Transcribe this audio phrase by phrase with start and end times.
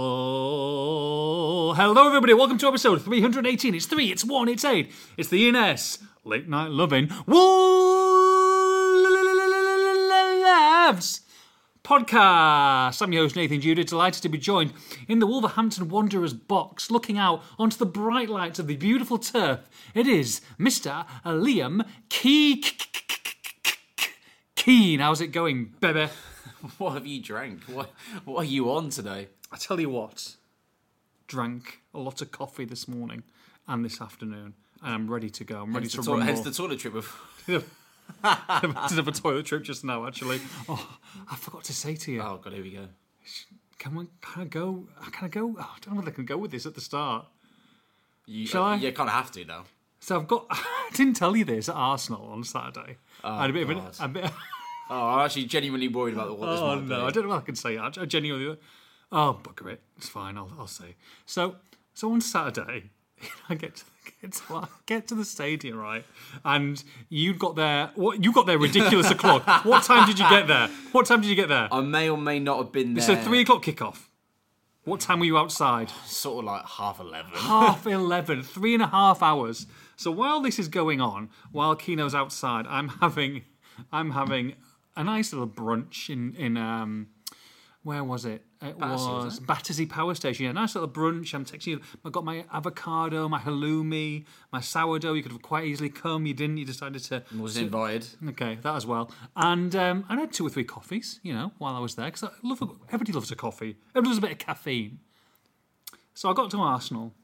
[0.00, 2.32] Well, hello everybody.
[2.32, 3.74] Welcome to episode 318.
[3.74, 4.92] It's three, it's one, it's eight.
[5.18, 7.50] It's the ENS Late Night Loving Wolves
[11.82, 13.00] podcast.
[13.02, 14.72] I'm your host Nathan Judah, delighted to be joined
[15.08, 19.60] in the Wolverhampton Wanderers box, looking out onto the bright lights of the beautiful turf.
[19.94, 21.06] It is Mr.
[21.24, 22.64] Liam Key.
[24.56, 25.00] Keen.
[25.00, 26.08] How's it going, baby?
[26.76, 27.62] What have you drank?
[27.64, 27.90] What
[28.26, 29.28] What are you on today?
[29.50, 30.36] I tell you what,
[31.26, 33.22] drank a lot of coffee this morning
[33.66, 34.52] and this afternoon,
[34.82, 35.62] and I'm ready to go.
[35.62, 36.44] I'm ready Hence to the, run hence more.
[36.44, 36.94] the toilet trip.
[36.96, 37.16] Of,
[38.88, 40.40] did have a toilet trip just now, actually.
[40.68, 40.98] Oh,
[41.30, 42.88] I forgot to say to you, oh god, here we go.
[43.78, 44.86] can we can I go?
[45.12, 45.54] Can I go?
[45.58, 47.26] Oh, I don't know whether I can go with this at the start.
[48.26, 48.76] You, Shall I?
[48.76, 49.64] You kind of have to now.
[50.00, 50.46] So I've got.
[50.50, 52.96] I didn't tell you this at Arsenal on Saturday.
[53.22, 54.04] I had a bit of an, oh, God.
[54.04, 54.30] a bit.
[54.92, 57.06] Oh, I'm actually genuinely worried about the what this Oh might no, be.
[57.06, 57.78] I don't know what I can say.
[57.78, 58.58] I, I genuinely.
[59.12, 59.82] Oh bugger it!
[59.96, 60.36] It's fine.
[60.36, 60.96] I'll, I'll say.
[61.26, 61.54] So
[61.94, 62.90] so on Saturday,
[63.48, 63.84] I get to
[64.20, 66.04] get to, get to the stadium right,
[66.44, 67.90] and you got there.
[67.94, 69.64] What you got there ridiculous o'clock.
[69.64, 70.68] What time did you get there?
[70.92, 71.68] What time did you get there?
[71.72, 72.98] I may or may not have been there.
[72.98, 74.06] It's a three o'clock kickoff.
[74.84, 75.90] What time were you outside?
[76.06, 77.32] sort of like half eleven.
[77.32, 79.66] half 11, three and a half hours.
[79.96, 83.42] So while this is going on, while Kino's outside, I'm having,
[83.92, 84.54] I'm having
[84.96, 87.08] a nice little brunch in in um,
[87.82, 88.44] where was it?
[88.62, 90.44] It Battersea, was Battersea Power Station.
[90.44, 91.32] Yeah, nice little brunch.
[91.32, 91.80] I'm texting you.
[92.04, 95.14] I got my avocado, my halloumi, my sourdough.
[95.14, 96.26] You could have quite easily come.
[96.26, 96.58] You didn't.
[96.58, 97.22] You decided to.
[97.34, 98.06] Wasn't invited.
[98.28, 99.10] Okay, that as well.
[99.34, 102.24] And um, I had two or three coffees, you know, while I was there because
[102.24, 102.60] I love.
[102.88, 103.76] Everybody loves a coffee.
[103.90, 104.98] Everybody loves a bit of caffeine.
[106.12, 107.14] So I got to Arsenal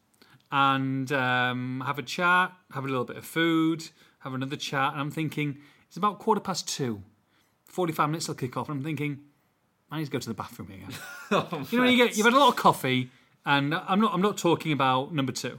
[0.50, 3.90] and um, have a chat, have a little bit of food,
[4.20, 7.02] have another chat, and I'm thinking it's about quarter past two.
[7.66, 9.18] Forty-five minutes till kick off, and I'm thinking
[9.90, 10.94] I need to go to the bathroom again.
[11.28, 13.10] Oh, you know, you get you've had a lot of coffee,
[13.44, 15.58] and I'm not I'm not talking about number two.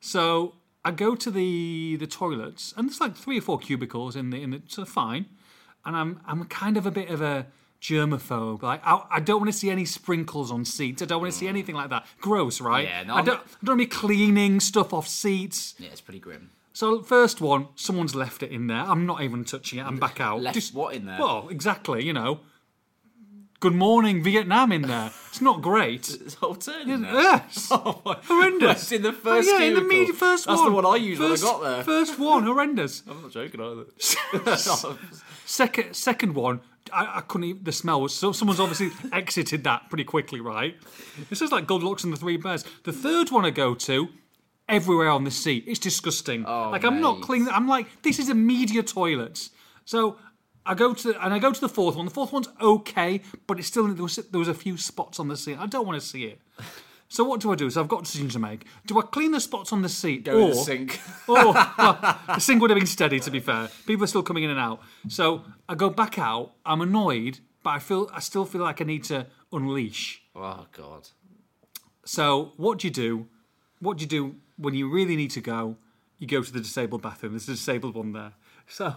[0.00, 0.54] So
[0.84, 4.42] I go to the the toilets, and there's like three or four cubicles in the
[4.42, 5.26] in the so fine,
[5.86, 7.46] and I'm I'm kind of a bit of a
[7.80, 8.62] germaphobe.
[8.62, 11.00] Like I, I don't want to see any sprinkles on seats.
[11.00, 11.50] I don't want to see mm.
[11.50, 12.06] anything like that.
[12.20, 12.86] Gross, right?
[12.86, 15.74] Yeah, no, I don't I don't want to be cleaning stuff off seats.
[15.78, 16.50] Yeah, it's pretty grim.
[16.74, 18.78] So first one, someone's left it in there.
[18.78, 19.86] I'm not even touching it.
[19.86, 20.42] I'm back out.
[20.42, 21.18] Left what in there?
[21.18, 22.04] Well, exactly.
[22.04, 22.40] You know.
[23.62, 24.72] Good morning, Vietnam.
[24.72, 25.12] In there.
[25.28, 26.10] It's not great.
[26.10, 27.12] It's whole turn in there.
[27.12, 27.68] Yes.
[27.70, 28.82] Oh my- Horrendous.
[28.82, 30.70] It's in the oh, first Oh, yeah, in the media first That's one.
[30.70, 31.84] the one I used when I got there.
[31.84, 33.04] First one, horrendous.
[33.08, 33.60] I'm not joking
[34.40, 34.56] either.
[35.46, 36.60] Second, second one,
[36.92, 37.50] I, I couldn't.
[37.50, 38.32] Even, the smell was so.
[38.32, 40.76] Someone's obviously exited that pretty quickly, right?
[41.30, 42.64] This is like Goldilocks and the Three Bears.
[42.82, 44.08] The third one I go to,
[44.68, 45.62] everywhere on the seat.
[45.68, 46.44] It's disgusting.
[46.46, 47.46] Oh, like I'm not clean.
[47.48, 49.50] I'm like this is a media toilet.
[49.84, 50.18] So
[50.64, 52.04] I go to and I go to the fourth one.
[52.04, 55.28] The fourth one's okay, but it's still there was there was a few spots on
[55.28, 55.58] the seat.
[55.58, 56.40] I don't want to see it.
[57.08, 57.68] So what do I do?
[57.68, 58.64] So I've got a decision to make.
[58.86, 61.00] Do I clean the spots on the seat, Go or in the sink.
[61.28, 63.20] Oh, well, the sink would have been steady.
[63.20, 64.80] To be fair, people are still coming in and out.
[65.08, 66.52] So I go back out.
[66.64, 70.22] I'm annoyed, but I feel I still feel like I need to unleash.
[70.34, 71.08] Oh god.
[72.04, 73.26] So what do you do?
[73.80, 75.76] What do you do when you really need to go?
[76.18, 77.32] You go to the disabled bathroom.
[77.32, 78.32] There's a disabled one there.
[78.72, 78.96] So,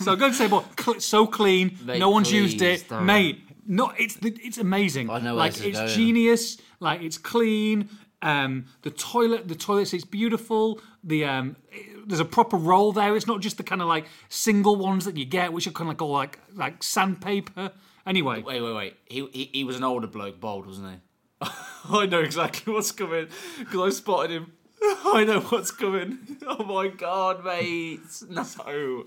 [0.00, 0.64] so go to disabled.
[0.78, 1.78] Cl- so clean.
[1.84, 3.06] Mate, no one's used it, don't.
[3.06, 3.40] mate.
[3.66, 5.08] No, it's it's amazing.
[5.08, 5.88] I know where like this is it's going.
[5.90, 6.58] genius.
[6.80, 7.88] Like it's clean.
[8.22, 10.80] Um, the toilet, the toilet seat's beautiful.
[11.04, 13.14] The um, it- there's a proper roll there.
[13.16, 15.88] It's not just the kind of like single ones that you get, which are kind
[15.88, 17.70] of like all like like sandpaper.
[18.04, 18.96] Anyway, Wait, wait, wait.
[19.06, 21.46] He, he he was an older bloke, bald, wasn't he?
[21.88, 23.28] I know exactly what's coming
[23.60, 24.52] because I spotted him.
[25.04, 26.18] I know what's coming.
[26.44, 28.00] Oh my god, mate!
[28.28, 28.42] No,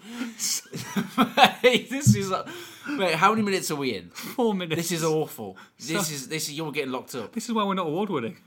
[1.63, 2.33] mate, this is.
[2.87, 4.09] Mate, how many minutes are we in?
[4.09, 4.75] four minutes.
[4.77, 5.57] This is awful.
[5.77, 7.33] This is this is you're getting locked up.
[7.33, 8.37] This is why we're not award winning.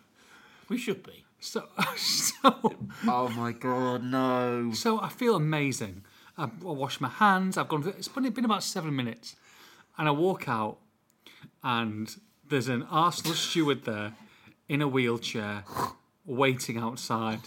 [0.69, 1.25] We should be.
[1.39, 1.65] So,
[1.97, 2.75] so
[3.07, 4.73] Oh my god, no!
[4.73, 6.05] So I feel amazing.
[6.39, 7.59] I, I wash my hands.
[7.59, 7.87] I've gone.
[7.89, 9.37] It's been, been about seven minutes,
[9.99, 10.79] and I walk out,
[11.63, 12.15] and
[12.49, 14.15] there's an Arsenal steward there,
[14.69, 15.65] in a wheelchair,
[16.29, 17.41] waiting outside.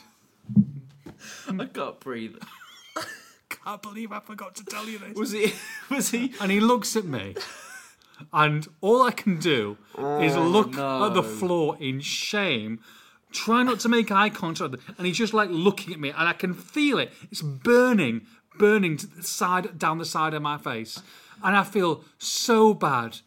[1.48, 2.36] I can't breathe.
[3.50, 5.16] Can't believe I forgot to tell you this.
[5.16, 5.54] Was he?
[5.90, 6.34] Was he?
[6.42, 7.36] And he looks at me,
[8.34, 11.06] and all I can do is oh, look no.
[11.06, 12.80] at the floor in shame.
[13.32, 16.34] Try not to make eye contact, and he's just like looking at me, and I
[16.34, 17.12] can feel it.
[17.32, 18.22] It's burning,
[18.58, 21.02] burning to the side, down the side of my face,
[21.44, 23.20] and I feel so bad.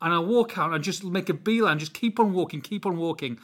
[0.00, 2.86] And I walk out, and I just make a beeline, just keep on walking, keep
[2.86, 3.38] on walking.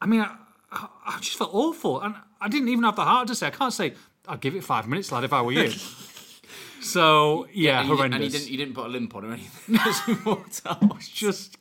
[0.00, 0.36] I mean, I,
[0.72, 3.48] I, I just felt awful, and I didn't even have the heart to say.
[3.48, 3.94] I can't say
[4.28, 5.70] I'd give it five minutes, lad, if I were you.
[6.80, 8.14] so yeah, and, you, didn't- horrendous.
[8.16, 10.98] and you didn't you didn't put a limp on or anything as you walked out.
[11.00, 11.56] just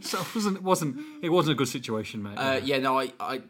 [0.00, 2.36] so it wasn't it wasn't it wasn't a good situation, mate.
[2.36, 3.42] Uh, yeah, no, I, I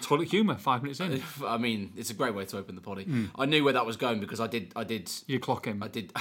[0.00, 3.04] Toilet humour, five minutes in, I mean, it's a great way to open the potty.
[3.04, 3.26] Hmm.
[3.38, 5.82] I knew where that was going because I did, I did, you clock him.
[5.82, 6.12] I did.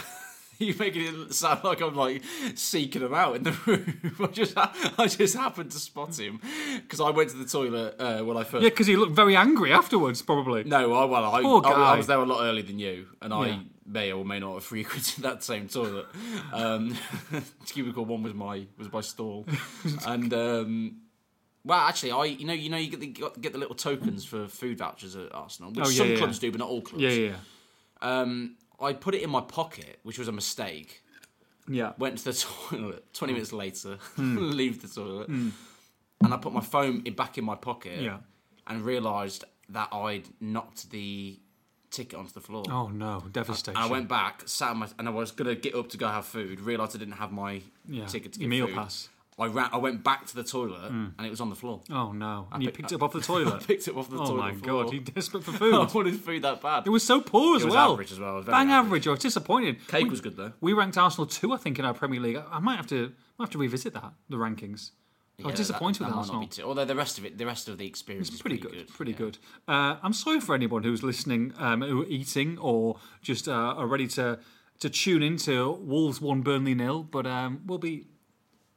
[0.67, 2.23] you making it sound like I'm like
[2.55, 4.15] seeking him out in the room.
[4.19, 6.39] I just, I just happened to spot him
[6.77, 8.63] because I went to the toilet uh, when I first.
[8.63, 10.63] Yeah, because he looked very angry afterwards, probably.
[10.63, 13.47] No, I, well, I, I, I was there a lot earlier than you, and I
[13.47, 13.59] Yeah.
[13.85, 16.05] may or may not have frequented that same toilet.
[16.51, 16.95] Um,
[17.65, 19.45] cubicle one was my was my stall,
[20.05, 21.01] and um,
[21.65, 24.47] well, actually, I you know you know you get the, get the little tokens for
[24.47, 27.03] food vouchers at Arsenal, which Oh, yeah, some yeah, clubs do, but not all clubs.
[27.03, 27.35] Yeah, yeah,
[28.01, 31.01] Um, I put it in my pocket, which was a mistake.
[31.67, 31.93] yeah.
[31.97, 32.33] Went to the
[32.69, 33.13] toilet.
[33.13, 34.37] Twenty minutes later, Hmm.
[34.51, 35.53] leave the toilet, and
[36.33, 37.99] I put my phone in, back in my pocket.
[38.01, 38.17] Yeah.
[38.67, 41.39] And realised that I'd knocked the
[41.91, 42.63] ticket onto the floor.
[42.69, 43.77] Oh no, devastation.
[43.77, 46.07] And I went back, sat on my, and I was gonna get up to go
[46.07, 46.59] have food.
[46.59, 48.05] Realised I didn't have my yeah.
[48.05, 48.75] ticket to your get meal food.
[48.75, 49.09] pass.
[49.39, 49.69] I ran.
[49.71, 51.81] I went back to the toilet, and it was on the floor.
[51.89, 53.67] Oh no, and you pick- picked it up off the I toilet.
[53.67, 54.83] picked it up off the oh toilet Oh my floor.
[54.85, 55.73] god, you desperate for food.
[55.73, 56.85] I wanted food that bad.
[56.85, 57.93] It was so poor as It well.
[57.93, 58.41] average as well.
[58.43, 58.85] Bang average.
[58.85, 59.07] average.
[59.07, 59.87] I was disappointed.
[59.87, 60.53] Cake we, was good though.
[60.61, 62.41] we ranked Arsenal two, I think, in our Premier League.
[62.51, 64.91] I might have to might have to revisit that the rankings.
[65.43, 66.41] I was disappointed that, with that Arsenal.
[66.41, 68.41] Not be too, although the rest of it, the rest of the experience It's is
[68.41, 68.95] pretty, pretty, good, good.
[68.95, 69.17] pretty yeah.
[69.17, 69.37] good.
[69.67, 73.87] Uh, I'm sorry for anyone who's listening, um, who are eating or just uh, are
[73.87, 74.37] ready to
[74.79, 77.01] to tune into Wolves one Burnley nil.
[77.03, 78.05] But um, we'll be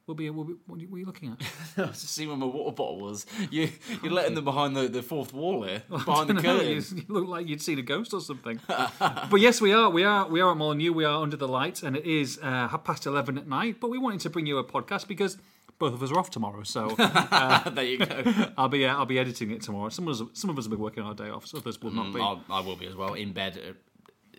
[0.07, 1.47] we'll be we'll be what are you looking at?
[1.77, 3.25] I was just seeing where my water bottle was.
[3.51, 3.69] You,
[4.03, 6.67] you're letting them behind the, the fourth wall here, behind the curtain.
[6.67, 8.59] you, you look like you'd seen a ghost or something.
[8.97, 9.89] but yes, we are.
[9.89, 10.27] We are.
[10.27, 10.93] We are at Molineux.
[10.93, 13.79] We are under the lights, and it is uh, half past eleven at night.
[13.79, 15.37] But we wanted to bring you a podcast because
[15.77, 16.63] both of us are off tomorrow.
[16.63, 18.51] So there you go.
[18.57, 18.85] I'll be.
[18.85, 19.89] Uh, I'll be editing it tomorrow.
[19.89, 20.27] Some of us.
[20.33, 21.45] Some of us will be working our day off.
[21.47, 22.21] So others will not be.
[22.21, 23.59] I'll, I will be as well in bed.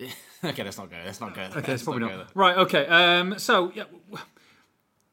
[0.02, 0.06] uh,
[0.44, 0.96] okay, let's not go.
[1.04, 1.42] Let's not go.
[1.56, 2.30] Okay, it's probably go not.
[2.34, 2.86] Right, okay.
[2.86, 3.84] Um, so, yeah,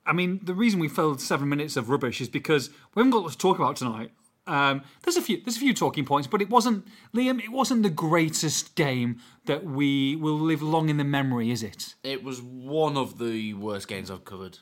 [0.06, 3.24] I mean, the reason we filled seven minutes of rubbish is because we haven't got
[3.24, 4.12] lots to talk about tonight.
[4.48, 6.86] Um, there's a few, there's a few talking points, but it wasn't
[7.16, 7.44] Liam.
[7.44, 11.96] It wasn't the greatest game that we will live long in the memory, is it?
[12.04, 14.60] It was one of the worst games I've covered.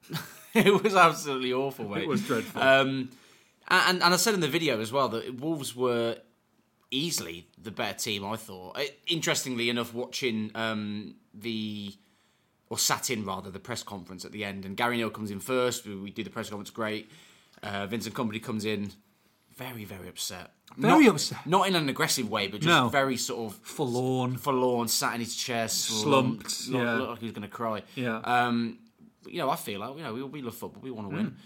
[0.54, 2.04] it was absolutely awful, mate.
[2.04, 2.62] It was dreadful.
[2.62, 3.10] Um,
[3.68, 6.18] and and I said in the video as well that Wolves were
[6.92, 8.24] easily the better team.
[8.24, 8.78] I thought.
[8.78, 11.94] It, interestingly enough, watching um, the
[12.68, 15.40] or sat in rather the press conference at the end, and Gary O'Neill comes in
[15.40, 15.86] first.
[15.86, 17.10] We, we do the press conference great.
[17.62, 18.90] Uh, Vincent Kompany comes in,
[19.56, 20.50] very very upset.
[20.76, 21.46] Very Not- upset.
[21.46, 22.88] Not in an aggressive way, but just No.
[22.88, 24.36] very sort of Forlorn.
[24.36, 26.94] forlorn, sat in his chair, slumped, Slumped, yeah.
[26.94, 27.82] looked like he was going to cry.
[27.94, 28.18] Yeah.
[28.18, 28.78] Um,
[29.28, 31.36] you know, I feel like you know we, we love football, we want to win.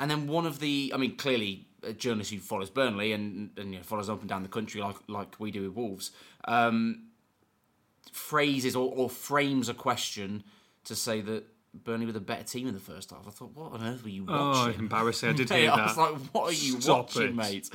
[0.00, 3.72] And then one of the, I mean, clearly a journalist who follows Burnley and and
[3.72, 6.10] you know, follows up and down the country like like we do with Wolves,
[6.46, 7.04] um,
[8.12, 10.42] phrases or, or frames a question
[10.84, 11.44] to say that
[11.82, 13.26] Burnley were the better team in the first half.
[13.26, 14.74] I thought, what on earth were you watching?
[14.76, 15.30] Oh, embarrassing!
[15.30, 16.00] I did hear I was that.
[16.02, 17.34] like, what are you Stop watching, it.
[17.34, 17.68] mate?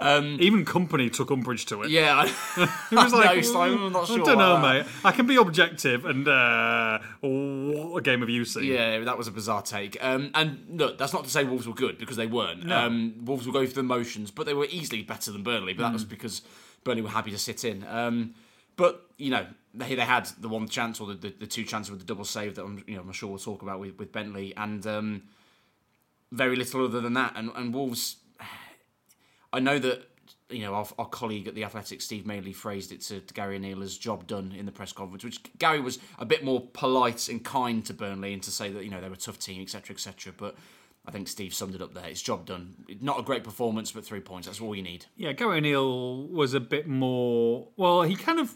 [0.00, 1.90] Um, Even Kompany took umbrage to it.
[1.90, 2.24] yeah, I,
[2.90, 4.84] It was I like, know, I'm not sure I don't know, that.
[4.86, 4.92] mate.
[5.04, 8.64] I can be objective, and uh, what a game have you seen?
[8.64, 9.96] Yeah, that was a bizarre take.
[10.02, 12.70] Um, and look, that's not to say Wolves were good because they weren't.
[12.72, 15.72] Um, Wolves will go through the motions, but they were easily better than Burnley.
[15.72, 16.42] But that was because
[16.82, 17.84] Burnley were happy to sit in.
[17.86, 18.34] Um,
[18.76, 21.90] but you know, they, they had the one chance or the, the, the two chances
[21.90, 24.12] with the double save that I'm, you know, I'm sure we'll talk about with, with
[24.12, 25.22] Bentley, and um,
[26.32, 27.32] very little other than that.
[27.36, 28.16] And, and Wolves,
[29.52, 30.08] I know that
[30.48, 33.56] you know our, our colleague at the Athletic, Steve Madeley, phrased it to, to Gary
[33.56, 37.28] O'Neill as "job done" in the press conference, which Gary was a bit more polite
[37.28, 39.62] and kind to Burnley and to say that you know they were a tough team,
[39.62, 40.32] etc., etc.
[40.36, 40.56] But
[41.06, 42.06] I think Steve summed it up there.
[42.06, 42.74] It's job done.
[43.00, 44.46] Not a great performance, but three points.
[44.46, 45.06] That's all you need.
[45.16, 47.68] yeah, Gary O'Neill was a bit more.
[47.76, 48.54] Well, he kind of.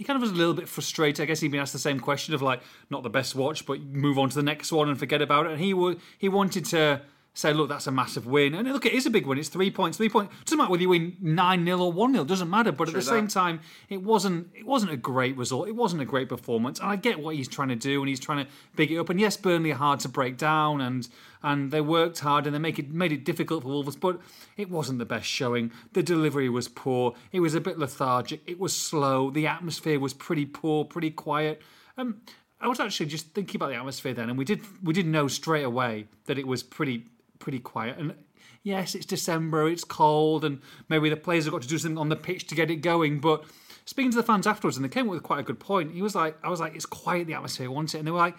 [0.00, 1.22] He kind of was a little bit frustrated.
[1.22, 3.82] I guess he'd been asked the same question of like, not the best watch, but
[3.82, 5.52] move on to the next one and forget about it.
[5.52, 7.02] And he would he wanted to
[7.32, 8.54] say, look, that's a massive win.
[8.54, 9.38] And look, it is a big win.
[9.38, 9.96] It's three points.
[9.96, 10.34] Three points.
[10.44, 12.72] Doesn't matter whether you win nine 0 or one 0 Doesn't matter.
[12.72, 15.68] But at the True same time, it wasn't it wasn't a great result.
[15.68, 16.80] It wasn't a great performance.
[16.80, 19.08] And I get what he's trying to do, and he's trying to big it up.
[19.08, 21.08] And yes, Burnley are hard to break down, and
[21.42, 23.96] and they worked hard, and they make it made it difficult for Wolves.
[23.96, 24.20] But
[24.56, 25.70] it wasn't the best showing.
[25.92, 27.14] The delivery was poor.
[27.32, 28.42] It was a bit lethargic.
[28.46, 29.30] It was slow.
[29.30, 31.62] The atmosphere was pretty poor, pretty quiet.
[31.96, 32.22] Um,
[32.60, 35.28] I was actually just thinking about the atmosphere then, and we did we did know
[35.28, 37.06] straight away that it was pretty
[37.40, 37.98] pretty quiet.
[37.98, 38.14] And
[38.62, 42.08] yes, it's December, it's cold, and maybe the players have got to do something on
[42.08, 43.18] the pitch to get it going.
[43.18, 43.44] But
[43.84, 45.92] speaking to the fans afterwards, and they came up with quite a good point.
[45.92, 48.18] He was like, I was like, it's quiet, the atmosphere wants it, and they were
[48.18, 48.36] like,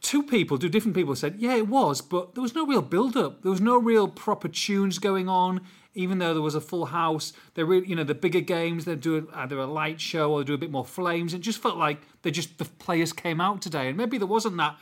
[0.00, 3.16] two people, two different people said, yeah, it was, but there was no real build
[3.16, 3.42] up.
[3.42, 5.60] There was no real proper tunes going on.
[5.94, 8.94] Even though there was a full house, they really, you know, the bigger games they
[8.94, 11.34] do either a light show or do a bit more flames.
[11.34, 14.56] It just felt like they just the players came out today, and maybe there wasn't
[14.56, 14.78] that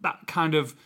[0.00, 0.76] that kind of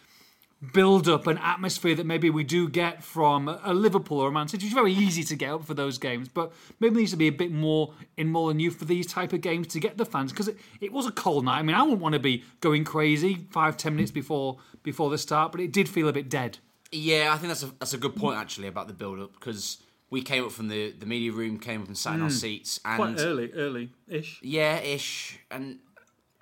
[0.73, 4.47] build up an atmosphere that maybe we do get from a Liverpool or a Man
[4.47, 4.67] City.
[4.67, 7.27] It's very easy to get up for those games, but maybe there needs to be
[7.27, 10.49] a bit more in Molineux for these type of games to get the fans because
[10.49, 11.59] it, it was a cold night.
[11.59, 15.19] I mean, I wouldn't want to be going crazy five ten minutes before before the
[15.19, 16.59] start, but it did feel a bit dead.
[16.93, 19.79] Yeah, I think that's a that's a good point actually about the build up because
[20.11, 22.35] we came up from the, the media room, came up and sat in our hmm.
[22.35, 24.39] seats, and Quite early, early ish.
[24.43, 25.79] yeah, ish, and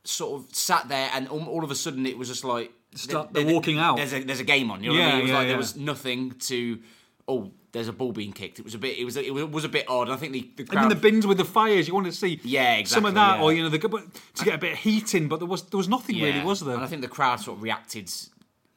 [0.02, 3.32] sort of sat there, and all, all of a sudden it was just like Start-
[3.32, 3.96] there- they're walking out.
[3.96, 4.82] There's a there's a game on.
[4.82, 5.18] You know what I Yeah, mean?
[5.18, 5.48] It was yeah, like yeah.
[5.48, 6.78] there was nothing to.
[7.28, 8.58] Oh, there's a ball being kicked.
[8.58, 8.98] It was a bit.
[8.98, 9.16] It was.
[9.16, 10.08] It was, a bit odd.
[10.08, 10.82] And I think the, the And crowd.
[10.82, 13.38] then the bins with the fires, you want to see Yeah, exactly, some of that,
[13.38, 13.44] yeah.
[13.44, 14.02] or you know, the, but
[14.34, 15.28] to get a bit of heat in.
[15.28, 16.44] But there was there was nothing really, Yeah.
[16.44, 18.10] was And I think the crowd sort of reacted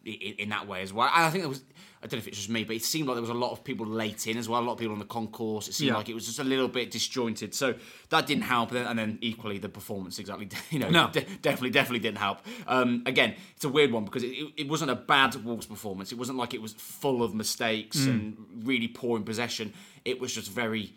[0.05, 1.10] in, in that way as well.
[1.13, 1.63] And I think there was.
[2.03, 3.51] I don't know if it's just me, but it seemed like there was a lot
[3.51, 4.60] of people late in as well.
[4.60, 5.69] A lot of people on the concourse.
[5.69, 5.95] It seemed Yeah.
[5.95, 7.55] like it was just a little bit disjointed.
[7.55, 7.75] So
[8.10, 8.74] that didn't help.
[8.74, 11.10] And then equally the performance exactly, you know, No.
[11.10, 12.39] de- definitely, definitely didn't help.
[12.67, 16.12] Um, again, it's a weird one because it, it, wasn't a bad Wolves performance.
[16.12, 18.10] It wasn't like it was full of mistakes Mm.
[18.10, 19.72] and really poor in possession.
[20.03, 20.93] It was just very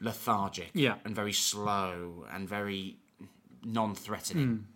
[0.00, 0.96] lethargic Yeah.
[1.06, 2.98] and very slow and very
[3.64, 4.66] non-threatening.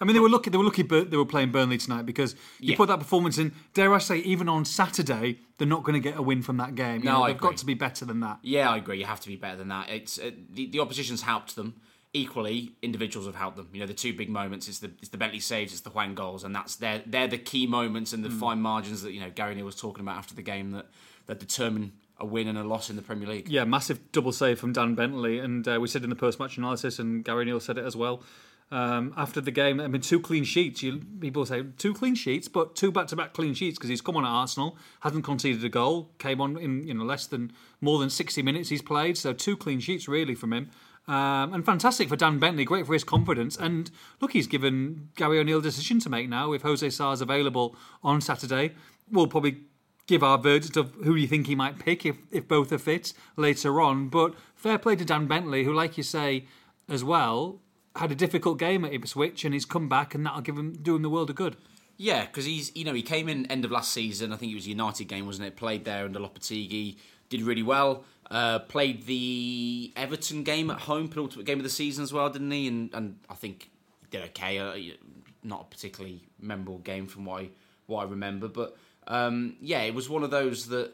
[0.00, 0.50] I mean, they were lucky.
[0.50, 0.82] They were lucky.
[0.82, 2.76] They were playing Burnley tonight because you Yeah.
[2.76, 3.52] put that performance in.
[3.74, 6.74] Dare I say, even on Saturday, they're not going to get a win from that
[6.74, 7.00] game.
[7.00, 8.38] You No, know, they've got to be better than that.
[8.42, 8.98] Yeah, I agree.
[8.98, 9.88] You have to be better than that.
[9.90, 11.74] It's uh, the, the opposition's helped them
[12.12, 12.72] equally.
[12.82, 13.68] Individuals have helped them.
[13.72, 16.14] You know, the two big moments is the it's the Bentley saves, it's the Hwang
[16.14, 18.38] goals, and that's they're they're the key moments and the Hmm.
[18.38, 20.86] fine margins that you know Gary O'Neill was talking about after the game that
[21.26, 23.48] that determine a win and a loss in the Premier League.
[23.48, 26.98] Yeah, massive double save from Dan Bentley, and uh, we said in the post-match analysis,
[27.00, 28.22] and Gary O'Neill said it as well.
[28.70, 30.82] Um, after the game, I mean, two clean sheets.
[30.82, 34.24] You, people say two clean sheets, but two back-to-back clean sheets because he's come on
[34.24, 38.10] at Arsenal, hasn't conceded a goal, came on in you know less than more than
[38.10, 40.70] sixty minutes he's played, so two clean sheets really from him.
[41.06, 43.56] Um, and fantastic for Dan Bentley, great for his confidence.
[43.56, 43.90] And
[44.20, 46.52] look, he's given Gary O'Neill a decision to make now.
[46.52, 48.72] If Jose Sá's available on Saturday,
[49.10, 49.58] we'll probably
[50.06, 53.12] give our verdict of who you think he might pick if, if both are fit
[53.36, 54.08] later on.
[54.08, 56.46] But fair play to Dan Bentley, who, like you say,
[56.88, 57.60] as well,
[57.96, 60.96] had a difficult game at Ipswich and he's come back and that'll give him do
[60.96, 61.56] him the world of good.
[61.96, 64.32] Yeah, because he's you know he came in end of last season.
[64.32, 65.56] I think it was a United game, wasn't it?
[65.56, 66.96] Played there under Lopetegui,
[67.28, 68.04] did really well.
[68.30, 72.50] Uh, played the Everton game at home, penultimate game of the season as well, didn't
[72.50, 72.66] he?
[72.66, 73.70] And and I think
[74.00, 74.58] he did okay.
[74.58, 74.96] Uh,
[75.44, 77.48] not a particularly memorable game from what I
[77.86, 80.92] what I remember, but um, yeah, it was one of those that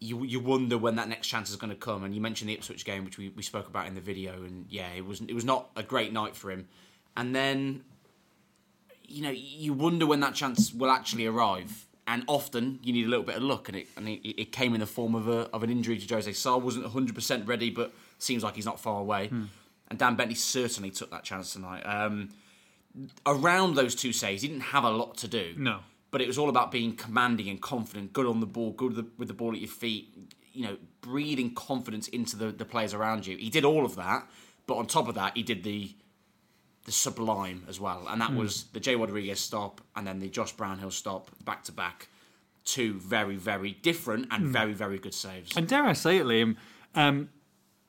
[0.00, 2.04] you you wonder when that next chance is going to come.
[2.04, 4.66] And you mentioned the Ipswich game, which we, we spoke about in the video, and
[4.68, 6.68] yeah, it was it was not a great night for him.
[7.16, 7.84] And then
[9.08, 11.86] you know, you wonder when that chance will actually arrive.
[12.06, 14.72] And often you need a little bit of luck, and it and it, it came
[14.72, 16.56] in the form of a of an injury to Jose Sá.
[16.56, 19.28] wasn't 100 percent ready, but seems like he's not far away.
[19.90, 21.82] And Dan Bentley certainly took that chance tonight.
[21.82, 22.30] Um,
[23.26, 25.54] around those two saves, he didn't have a lot to do.
[25.56, 25.80] No.
[26.10, 29.04] But it was all about being commanding and confident, good on the ball, good with
[29.04, 30.14] the, with the ball at your feet.
[30.52, 33.36] You know, breathing confidence into the, the players around you.
[33.36, 34.28] He did all of that,
[34.66, 35.94] but on top of that, he did the
[36.84, 40.52] the sublime as well, and that was the Jay Rodriguez stop and then the Josh
[40.52, 42.08] Brownhill stop back to back.
[42.64, 45.54] Two very, very different and very, very good saves.
[45.54, 46.56] And dare I say it, Liam,
[46.94, 47.28] um,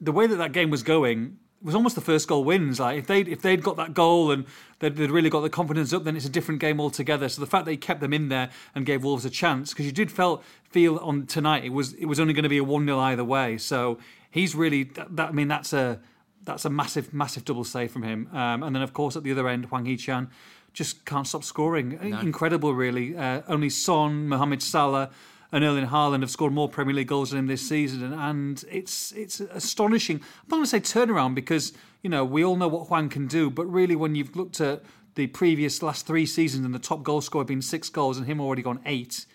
[0.02, 2.80] the way that that game was going was almost the first goal wins.
[2.80, 4.46] Like if they if they'd got that goal and
[4.80, 7.28] they'd, they'd really got the confidence up, then it's a different game altogether.
[7.30, 9.86] So the fact that he kept them in there and gave Wolves a chance, because
[9.86, 12.64] you did felt feel on tonight it was it was only going to be a
[12.64, 13.58] one 0 either way.
[13.58, 14.00] So
[14.30, 15.30] he's really that, that.
[15.30, 16.00] I mean that's a
[16.44, 18.30] that's a massive massive double save from him.
[18.34, 20.30] Um, and then of course at the other end, Hwang Hee-chan
[20.74, 22.00] just can't stop scoring.
[22.22, 23.18] Incredible, really.
[23.18, 25.10] Uh, only Son, Mohamed Salah
[25.52, 28.64] and Erling Haaland have scored more Premier League goals than him this season, and, and
[28.70, 30.18] it's it's astonishing.
[30.18, 33.28] I'm not going to say turnaround because you know we all know what Hwang can
[33.28, 34.84] do, but really when you've looked at
[35.16, 38.40] the previous last three seasons and the top goal scorer being six goals and him
[38.40, 39.26] already gone eight,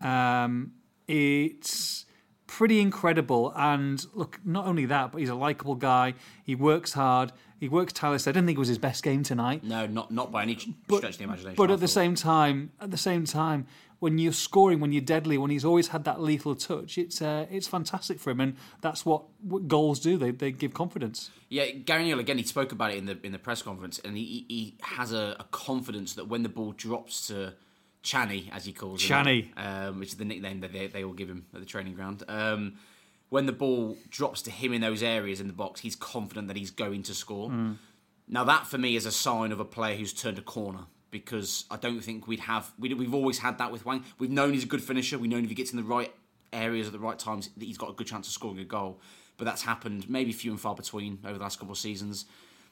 [0.00, 0.72] um,
[1.06, 2.06] it's
[2.46, 3.52] pretty incredible.
[3.54, 6.14] And look, not only that, but he's a likable guy.
[6.42, 7.32] He works hard.
[7.60, 8.30] He works tirelessly.
[8.30, 9.64] I didn't think it was his best game tonight.
[9.64, 11.56] no, not not by any stretch of the imagination.
[11.56, 13.66] But at the same time, at the same time,
[14.00, 17.46] when you're scoring, when you're deadly, when he's always had that lethal touch, it's uh,
[17.50, 20.16] it's fantastic for him, and that's what, what goals do.
[20.16, 21.30] They they give confidence.
[21.48, 22.38] Yeah, Gary O'Neill again.
[22.38, 25.36] He spoke about it in the in the press conference, and he he has a,
[25.40, 27.54] a confidence that when the ball drops to
[28.04, 29.48] Channy, as he calls him, Channy.
[29.56, 32.22] um, which is the nickname that they, they all give him at the training ground.
[32.28, 32.74] Um,
[33.30, 36.56] when the ball drops to him in those areas in the box, he's confident that
[36.56, 37.76] he's going to score.
[38.26, 41.64] Now that for me is a sign of a player who's turned a corner because
[41.70, 42.72] I don't think we'd have.
[42.78, 44.04] We'd, we've always had that with Hwang.
[44.18, 45.18] We've known he's a good finisher.
[45.18, 46.12] We know if he gets in the right
[46.52, 49.00] areas at the right times, that he's got a good chance of scoring a goal.
[49.36, 52.24] But that's happened maybe few and far between over the last couple of seasons.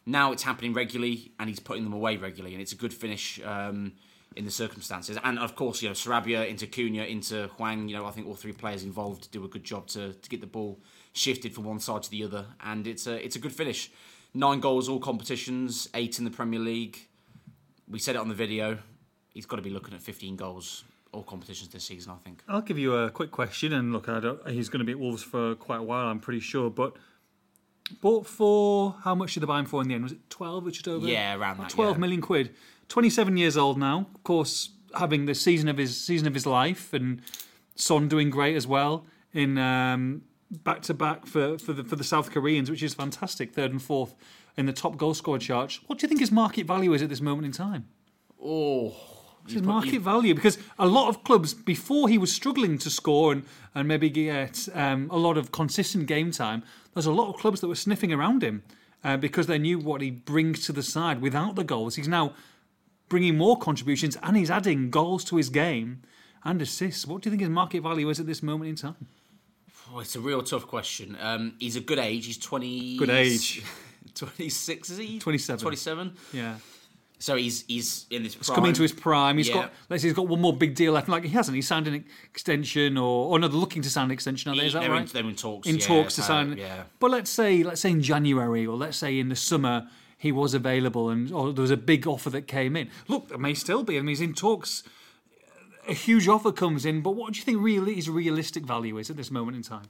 [0.05, 3.41] Now it's happening regularly, and he's putting them away regularly, and it's a good finish.
[3.45, 3.93] Um,
[4.37, 5.19] in the circumstances.
[5.25, 7.89] And of course, you know, Sarabia into Cunha into Hwang.
[7.89, 10.41] you know, I think all three players involved do a good job to, to get
[10.41, 10.79] the ball
[11.13, 12.47] shifted from one side to the other.
[12.63, 13.91] And it's a, it's a good finish.
[14.35, 17.09] Nine goals, all competitions, eight in the Premier League.
[17.89, 18.79] We said it on the video.
[19.29, 22.43] He's got to be looking at 15 goals, all competitions this season, I think.
[22.49, 23.73] I'll give you a quick question.
[23.73, 26.21] And look, I don't, he's going to be at Wolves for quite a while, I'm
[26.21, 26.71] pretty sure.
[26.71, 26.97] But
[28.01, 30.05] bought for, how much did they buy him for in the end?
[30.05, 31.07] Was it 12 or just over?
[31.07, 31.71] Yeah, around that.
[31.71, 32.01] Twelve yeah.
[32.01, 32.55] million quid.
[32.89, 34.07] 27 years old now.
[34.15, 37.21] Of course, having the season of his season of his life, and
[37.75, 42.05] Son doing great as well in um, back to back for for the for the
[42.05, 43.53] South Koreans, which is fantastic.
[43.53, 44.15] Third and fourth
[44.57, 45.79] in the top goal scorer chart.
[45.87, 47.87] What do you think his market value is at this moment in time?
[48.43, 48.95] Oh,
[49.47, 53.45] his market value because a lot of clubs before he was struggling to score and,
[53.75, 57.61] and maybe get um, a lot of consistent game time there's a lot of clubs
[57.61, 58.65] that were sniffing around him
[59.05, 62.33] uh, because they knew what he brings to the side without the goals he's now
[63.09, 66.03] bringing more contributions and he's adding goals to his game
[66.43, 69.07] and assists what do you think his market value is at this moment in time
[69.95, 71.17] oh, it's a real tough question.
[71.21, 72.27] Um, he's a good age.
[72.27, 72.99] He's 20.
[72.99, 73.63] Good age.
[74.17, 75.19] 26, is he?
[75.19, 75.61] 27.
[75.63, 76.13] 27.
[76.33, 76.57] yeah
[77.19, 78.55] So he's he's in this prime.
[78.57, 79.37] coming to his prime.
[79.39, 79.55] He's Yeah.
[79.55, 81.09] got let's say he's got one more big deal left.
[81.09, 81.55] Like he hasn't.
[81.55, 84.51] He signed an extension, or or no, they're looking to sign an extension.
[84.53, 84.67] Are they?
[84.67, 85.03] Is that they're, right?
[85.03, 85.67] in, they're in talks.
[85.69, 86.57] in yeah, talks to sign.
[86.59, 86.83] Yeah.
[86.99, 90.53] But let's say, let's say in January, or let's say in the summer, he was
[90.55, 92.91] available, and or there was a big offer that came in.
[93.09, 93.97] Look, there may still be.
[93.97, 94.83] I mean, he's in talks.
[95.89, 99.09] A huge offer comes in, but what do you think really his realistic value is
[99.09, 99.89] at this moment in time?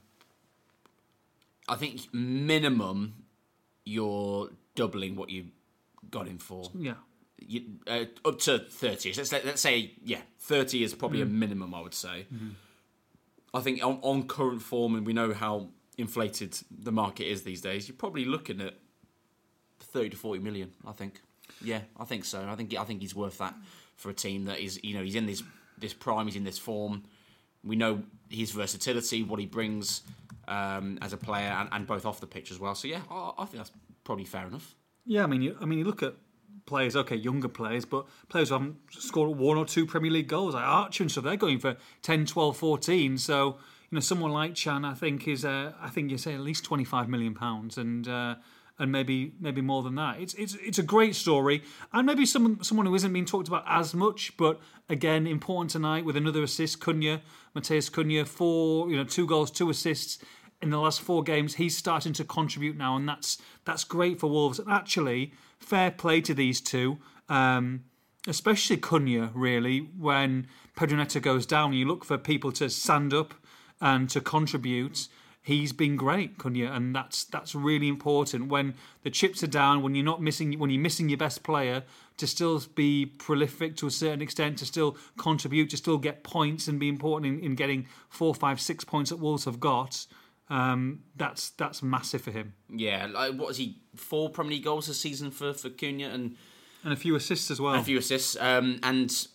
[1.69, 3.15] I think minimum
[3.87, 5.47] you're doubling what you
[6.11, 6.71] got him for.
[6.79, 6.95] Yeah,
[7.39, 9.15] You, uh, up to 30.
[9.15, 11.23] Let's, let's say, yeah, 30 is probably Mm.
[11.23, 12.27] a minimum, I would say.
[12.35, 12.49] Mm-hmm.
[13.55, 17.61] I think on, on current form, and we know how inflated the market is these
[17.63, 18.75] days, you're probably looking at
[19.81, 21.21] 30 to 40 million, I think.
[21.63, 22.45] Yeah, I think so.
[22.47, 23.55] I think I think he's worth that
[23.97, 25.43] for a team that is, you know, he's in this
[25.79, 27.05] this prime, he's in this form.
[27.65, 30.03] We know his versatility, what he brings
[30.49, 32.75] um, as a player, and, and both off the pitch as well.
[32.75, 33.73] So yeah, I, I think that's
[34.05, 34.75] probably fair enough.
[35.05, 35.25] yeah.
[35.25, 36.15] I mean, you, I mean, you look at
[36.67, 36.97] players.
[36.97, 40.65] Okay, younger players, but players who haven't scored one or two Premier League goals, like
[40.65, 41.25] Archer and stuff.
[41.25, 43.19] They're going for 10, 12, 14.
[43.19, 43.59] So
[43.91, 46.65] you know, someone like Chan, I think is, uh, I think you say at least
[46.65, 48.35] twenty five million pounds, and uh,
[48.79, 50.21] and maybe maybe more than that.
[50.21, 51.63] It's it's it's a great story,
[51.93, 56.05] and maybe someone someone who isn't being talked about as much, but again important tonight
[56.05, 56.81] with another assist.
[56.81, 57.21] Cunha,
[57.55, 60.19] Matheus Cunha, four you know two goals, two assists
[60.63, 61.55] in the last four games.
[61.55, 64.59] He's starting to contribute now, and that's that's great for Wolves.
[64.59, 66.99] And actually, fair play to these two.
[67.29, 67.85] Um,
[68.29, 73.35] especially Cunha, really, when Pedro Neto goes down, you look for people to stand up
[73.81, 75.09] and to contribute.
[75.47, 78.49] He's been great, Cunha, and that's that's really important.
[78.49, 81.85] When the chips are down, when you're not missing, when you're missing your best player,
[82.17, 86.67] to still be prolific to a certain extent, to still contribute, to still get points
[86.67, 90.07] and be important in, in getting four, five, six points that Wolves have got.
[90.51, 93.79] Um, that's that's massive for him, Yeah, like what is he?
[93.95, 96.35] Four Premier League goals this season for for Cunha and
[96.83, 97.75] and a few assists as well.
[97.75, 98.37] a few assists.
[98.41, 99.29] Um, and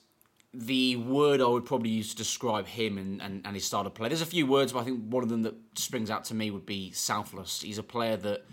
[0.54, 3.94] the word I would probably use to describe him and, and, and his style of
[3.94, 4.10] play.
[4.10, 6.52] There's a few words, but I think one of them that springs out to me
[6.52, 7.62] would be selfless.
[7.62, 8.46] He's a player that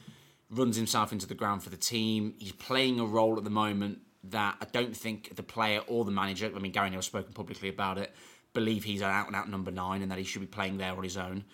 [0.48, 2.34] runs himself into the ground for the team.
[2.38, 6.10] He's playing a role at the moment that I don't think the player or the
[6.12, 8.14] manager, I mean, Gary Neville's spoken publicly about it,
[8.54, 10.92] believe he's an out and out number nine and that he should be playing there
[10.92, 11.44] on his own.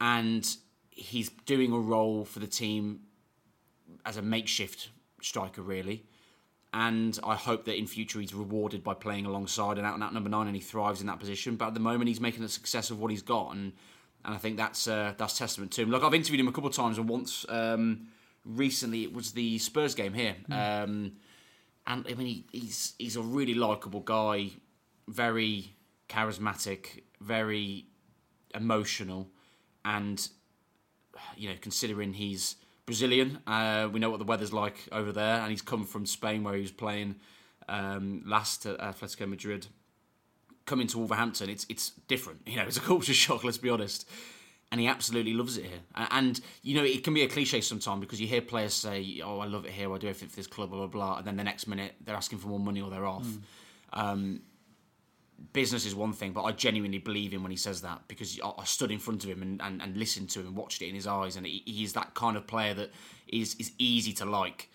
[0.00, 0.46] And
[0.90, 3.00] he's doing a role for the team
[4.04, 4.90] as a makeshift
[5.22, 6.04] striker, really
[6.76, 10.12] and I hope that in future he's rewarded by playing alongside an out and out.
[10.12, 11.56] Number nine, and he thrives in that position.
[11.56, 13.72] But at the moment, he's making a success of what he's got, and
[14.26, 15.90] and I think that's uh, that's testament to him.
[15.90, 18.08] Look, I've interviewed him a couple of times, and once um,
[18.44, 21.12] recently it was the Spurs game here, um,
[21.86, 24.50] and I mean he, he's he's a really likable guy,
[25.08, 25.76] very
[26.10, 27.86] charismatic, very
[28.54, 29.30] emotional,
[29.82, 30.28] and
[31.38, 33.40] you know considering he's Brazilian.
[33.46, 36.54] Uh, we know what the weather's like over there, and he's come from Spain where
[36.54, 37.16] he was playing
[37.68, 39.66] um, last at Atletico Madrid.
[40.64, 42.40] Coming to Wolverhampton, it's it's different.
[42.46, 43.44] You know, it's a culture shock.
[43.44, 44.08] Let's be honest.
[44.72, 45.78] And he absolutely loves it here.
[45.94, 49.38] And you know, it can be a cliche sometimes because you hear players say, "Oh,
[49.38, 49.92] I love it here.
[49.92, 51.18] I do everything for this club." Blah blah blah.
[51.18, 53.28] And then the next minute they're asking for more money or they're off.
[53.92, 54.42] Um,
[55.52, 58.52] business is one thing, but I genuinely believe him when he says that because I,
[58.58, 60.88] I stood in front of him and, and, and listened to him and watched it
[60.88, 62.92] in his eyes, and he, he's that kind of player that
[63.28, 64.70] is is easy to like,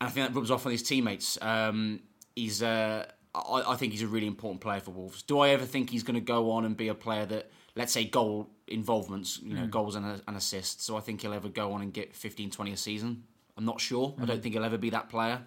[0.00, 1.38] and I think that rubs off on his teammates.
[1.40, 2.00] Um,
[2.34, 2.62] he's.
[2.62, 5.22] Uh, I, I think he's a really important player for Wolves.
[5.22, 7.92] Do I ever think he's going to go on and be a player that, let's
[7.92, 10.86] say, goal involvements, you know, goals and, and assists?
[10.86, 13.24] So I think he'll ever go on and get 15, 20 a season.
[13.58, 14.14] I'm not sure.
[14.20, 15.42] I don't think he'll ever be that player,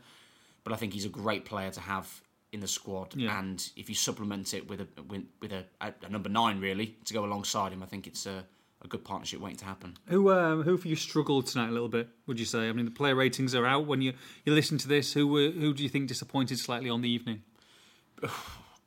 [0.63, 3.15] but I think he's a great player to have in the squad.
[3.15, 3.37] Yeah.
[3.39, 7.25] And if you supplement it with a with, a, a, number nine really to go
[7.25, 8.43] alongside him, I think it's a,
[8.81, 9.97] a good partnership waiting to happen.
[10.07, 12.09] Who um, who for you struggled tonight a little bit?
[12.27, 12.69] Would you say?
[12.69, 14.13] I mean, the player ratings are out when you
[14.45, 15.13] you listen to this.
[15.13, 17.43] Who were, who do you think disappointed slightly on the evening?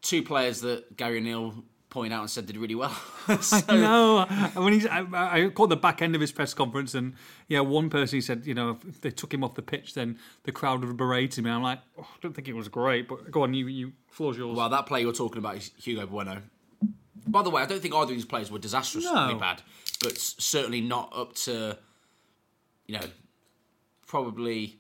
[0.03, 1.55] Two players that Gary O'Neill
[1.92, 2.96] pointed out and said did really well.
[3.68, 4.24] No,
[4.55, 7.12] when he's, I, I caught the back end of his press conference, and
[7.48, 10.18] yeah, one person he said, you know, if they took him off the pitch, then
[10.44, 11.50] the crowd would have berated me.
[11.50, 14.38] I'm like, oh, I don't think it was great, but go on, you you floor's
[14.38, 14.57] yours.
[14.57, 16.38] Well, that play you're talking about is Hugo Bueno.
[17.26, 19.37] By the way, I don't think either of these players were disastrously No.
[19.38, 19.61] bad,
[20.02, 21.78] but certainly not up to,
[22.87, 23.07] you know,
[24.07, 24.78] probably,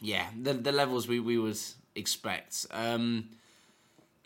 [0.00, 1.58] yeah, the, the levels we, we would
[1.94, 2.66] expect.
[2.70, 3.30] Um,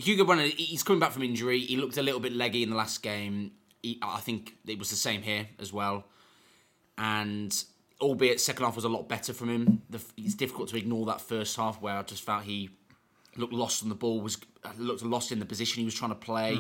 [0.02, 1.60] Hugo Bueno, he's coming back from injury.
[1.60, 3.52] He looked a little bit leggy in the last game.
[3.82, 6.04] He, I think it was the same here as well.
[6.98, 7.52] And
[8.00, 11.20] albeit second half was a lot better from him, the, it's difficult to ignore that
[11.20, 12.70] first half where I just felt he
[13.36, 14.36] looked lost on the ball, was
[14.76, 16.58] looked lost in the position he was trying to play.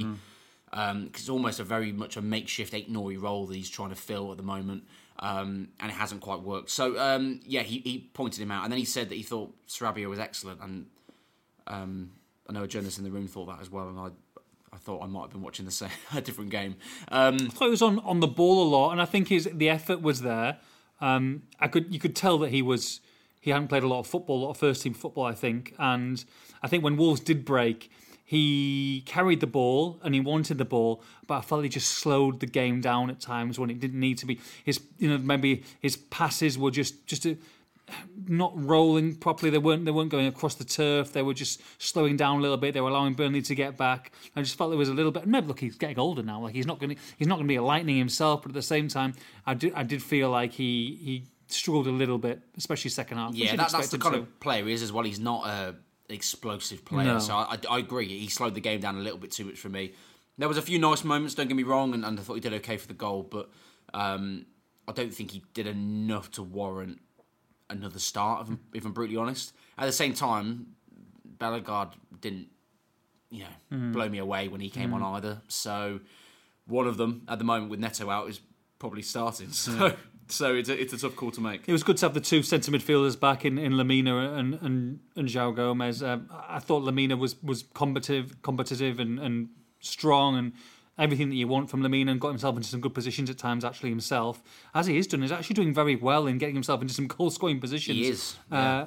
[0.74, 3.90] Um, 'cause it's almost a very much a makeshift eight Nori role that he's trying
[3.90, 4.84] to fill at the moment,
[5.18, 6.70] um, and it hasn't quite worked.
[6.70, 9.52] So um, yeah, he, he pointed him out, and then he said that he thought
[9.68, 10.86] Sarabia was excellent, and
[11.66, 12.12] um,
[12.48, 14.08] I know a journalist in the room thought that as well, and I
[14.72, 16.76] I thought I might have been watching the same a different game.
[17.08, 19.48] Um, I thought he was on, on the ball a lot, and I think his
[19.52, 20.58] the effort was there.
[21.00, 23.00] Um, I could you could tell that he was
[23.40, 25.74] he hadn't played a lot of football, a lot of first team football, I think,
[25.78, 26.24] and
[26.62, 27.90] I think when Wolves did break,
[28.24, 32.40] he carried the ball and he wanted the ball, but I felt he just slowed
[32.40, 34.40] the game down at times when it didn't need to be.
[34.64, 37.36] His you know maybe his passes were just just a,
[38.28, 39.50] not rolling properly.
[39.50, 41.12] They weren't they weren't going across the turf.
[41.12, 42.74] They were just slowing down a little bit.
[42.74, 44.12] They were allowing Burnley to get back.
[44.36, 45.26] I just felt there was a little bit.
[45.26, 46.40] Maybe look, he's getting older now.
[46.40, 48.42] Like he's not going to he's not going to be a lightning himself.
[48.42, 49.14] But at the same time,
[49.46, 53.34] I did I did feel like he he struggled a little bit, especially second half.
[53.34, 54.20] Yeah, that, that's the kind to.
[54.22, 55.04] of player he is as well.
[55.04, 55.74] He's not a
[56.08, 57.18] explosive player, No.
[57.18, 58.06] so I, I, I agree.
[58.06, 59.92] He slowed the game down a little bit too much for me.
[60.38, 61.34] There was a few nice moments.
[61.34, 63.50] Don't get me wrong, and, and I thought he did okay for the goal, but
[63.94, 64.46] um,
[64.88, 67.00] I don't think he did enough to warrant
[67.70, 68.42] another start.
[68.42, 69.52] If I'm, if I'm brutally honest.
[69.78, 70.68] At the same time,
[71.38, 72.48] Bellegarde didn't,
[73.30, 73.92] you know, Mm.
[73.92, 75.40] blow me away when he came on either.
[75.48, 76.00] So
[76.66, 78.40] one of them at the moment with Neto out is
[78.78, 79.48] probably starting.
[79.52, 79.96] So
[80.28, 81.68] so it's a, it's a tough call to make.
[81.68, 85.00] It was good to have the two centre midfielders back in, in Lemina and and
[85.16, 86.02] and João Gomes.
[86.02, 89.48] Um, I thought Lemina was was combative, competitive and, and
[89.80, 90.52] strong and
[90.98, 93.64] everything that you want from Lemina and got himself into some good positions at times.
[93.64, 94.42] Actually, himself,
[94.74, 97.30] as he is doing, is actually doing very well in getting himself into some goal
[97.30, 97.98] scoring positions.
[97.98, 98.36] He is.
[98.50, 98.86] Uh,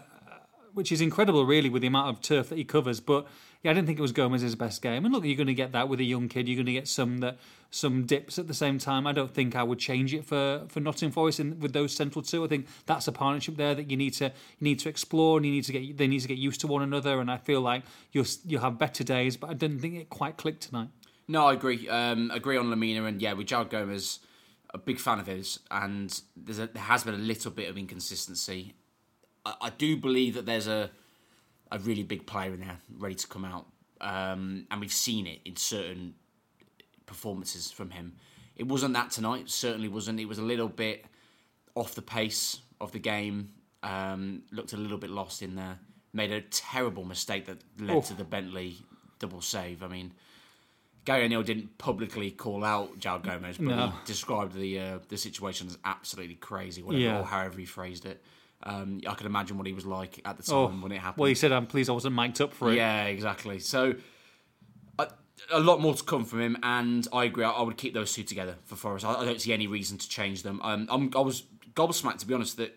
[0.76, 3.00] which is incredible, really, with the amount of turf that he covers.
[3.00, 3.26] But
[3.64, 5.06] yeah, I didn't think it was Gomes's best game.
[5.06, 6.50] And look, you're going to get that with a young kid.
[6.50, 7.38] You're going to get some that
[7.72, 9.08] some dips at the same time.
[9.08, 12.22] I don't think I would change it for for Nottingham Forest in, with those central
[12.22, 12.44] two.
[12.44, 15.46] I think that's a partnership there that you need to you need to explore and
[15.46, 17.22] you need to get they need to get used to one another.
[17.22, 19.38] And I feel like you'll you'll have better days.
[19.38, 20.90] But I didn't think it quite clicked tonight.
[21.28, 21.88] No, I agree.
[21.90, 24.20] Um, agree on Lemina, and yeah, with João Gomes,
[24.74, 27.78] a big fan of his, and there's a, there has been a little bit of
[27.78, 28.74] inconsistency.
[29.46, 30.92] I, I do believe that there's a
[31.72, 33.66] a really big player in there ready to come out,
[34.02, 36.14] um, and we've seen it in certain
[37.06, 38.14] performances from him.
[38.56, 39.50] It wasn't that tonight.
[39.50, 40.20] Certainly wasn't.
[40.20, 41.06] It was a little bit
[41.76, 43.50] off the pace of the game.
[43.84, 45.80] Um, looked a little bit lost in there.
[46.14, 48.02] Made a terrible mistake that led Oh.
[48.02, 48.78] to the Bentley
[49.20, 49.84] double save.
[49.84, 50.14] I mean,
[51.06, 53.88] Gary O'Neill didn't publicly call out João Gomes, but No.
[53.90, 57.20] he described the uh, the situation as absolutely crazy, whatever, Yeah.
[57.20, 58.24] or however he phrased it.
[58.64, 61.22] Um, I can imagine what he was like at the time Oh, when it happened.
[61.22, 63.60] well, he said, "I'm pleased I wasn't mic'd up for it." Yeah, exactly.
[63.60, 63.94] So
[64.98, 65.08] a,
[65.52, 67.44] a lot more to come from him, and I agree.
[67.44, 69.06] I, I would keep those two together for Forest.
[69.06, 70.60] I, I don't see any reason to change them.
[70.64, 71.44] Um, I'm, I was
[71.76, 72.76] gobsmacked to be honest that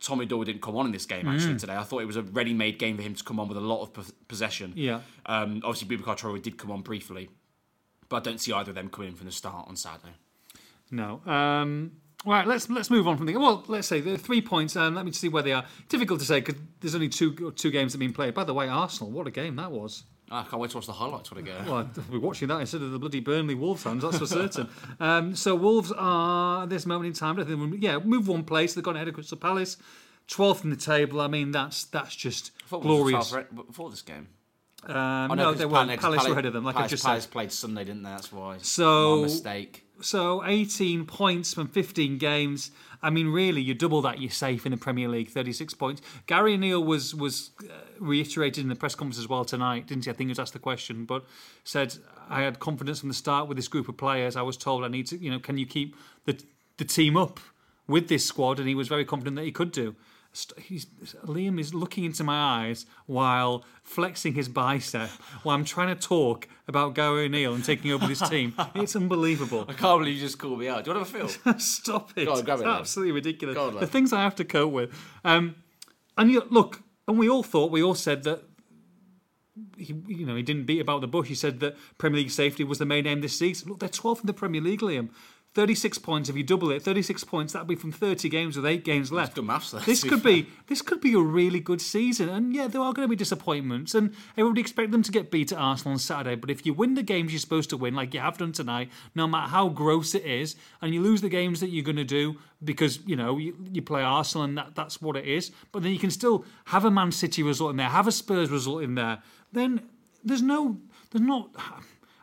[0.00, 1.60] Tommy Doyle didn't come on in this game actually Mm.
[1.60, 1.76] today.
[1.76, 3.82] I thought it was a ready-made game for him to come on with a lot
[3.82, 4.72] of pos- possession.
[4.76, 5.00] Yeah.
[5.26, 7.28] Um, obviously, Boubacar Traoré did come on briefly,
[8.10, 10.12] but I don't see either of them coming in from the start on Saturday.
[10.90, 11.22] No.
[11.24, 11.92] Um,
[12.26, 13.64] right, let's let's move on from the well.
[13.68, 14.76] Let's say the three points.
[14.76, 15.64] Um, let me see where they are.
[15.88, 18.34] Difficult to say because there's only two two games that have been played.
[18.34, 20.02] By the way, Arsenal, what a game that was.
[20.32, 21.66] I can't wait to watch the highlights when I get.
[21.66, 24.68] Well, we're watching that instead of the bloody Burnley Wolves fans, that's for certain.
[25.00, 28.74] um, so Wolves are at this moment in time, I think, yeah, move one place.
[28.74, 29.76] They've gone ahead of Crystal Palace,
[30.28, 31.20] twelfth in the table.
[31.20, 33.30] I mean, that's that's just I thought Wolves were glorious.
[33.30, 34.28] 12 for- before this game.
[34.86, 36.00] Um, I know, no, 'cause they weren't.
[36.00, 37.32] Palace were ahead of them, like I Palace, just Palace said.
[37.32, 38.10] played Sunday, didn't they?
[38.10, 38.58] That's why.
[38.62, 39.84] So- My mistake.
[40.02, 42.70] So 18 points from 15 games.
[43.02, 45.28] I mean, really, you double that, you're safe in the Premier League.
[45.28, 46.00] 36 points.
[46.26, 50.10] Gary O'Neill was was uh, reiterated in the press conference as well tonight, didn't he?
[50.10, 51.26] I think he was asked the question, but
[51.64, 51.96] said
[52.30, 54.36] I had confidence from the start with this group of players.
[54.36, 56.42] I was told I need to, you know, can you keep the
[56.78, 57.38] the team up
[57.86, 58.58] with this squad?
[58.58, 59.96] And he was very confident that he could do.
[60.58, 60.86] He's,
[61.26, 65.10] Liam is looking into my eyes while flexing his bicep
[65.42, 68.54] while I'm trying to talk about Gary O'Neill and taking over this team.
[68.76, 69.64] It's unbelievable.
[69.68, 70.84] I can't believe you just called me out.
[70.84, 71.58] Do you want to have a feel?
[71.58, 72.26] Stop it.
[72.26, 72.80] Go on, grab it, lad.
[72.80, 73.56] absolutely ridiculous.
[73.56, 74.94] On, the things I have to cope with.
[75.24, 75.56] Um,
[76.16, 78.44] and you, look, and we all thought, we all said that
[79.76, 81.28] he, you know, he didn't beat about the bush.
[81.28, 83.68] He said that Premier League safety was the main aim this season.
[83.68, 85.10] Look, they're 12th in the Premier League, Liam.
[85.54, 86.28] 36 points.
[86.28, 87.52] If you double it, 36 points.
[87.54, 89.34] That'd be from 30 games with eight games left.
[89.34, 90.32] good maths This could fair.
[90.32, 92.28] be this could be a really good season.
[92.28, 95.50] And yeah, there are going to be disappointments, and everybody expect them to get beat
[95.50, 96.36] at Arsenal on Saturday.
[96.36, 98.90] But if you win the games you're supposed to win, like you have done tonight,
[99.16, 102.04] no matter how gross it is, and you lose the games that you're going to
[102.04, 105.50] do because you know you, you play Arsenal and that, that's what it is.
[105.72, 108.50] But then you can still have a Man City result in there, have a Spurs
[108.50, 109.20] result in there.
[109.52, 109.80] Then
[110.22, 110.78] there's no,
[111.10, 111.50] there's not.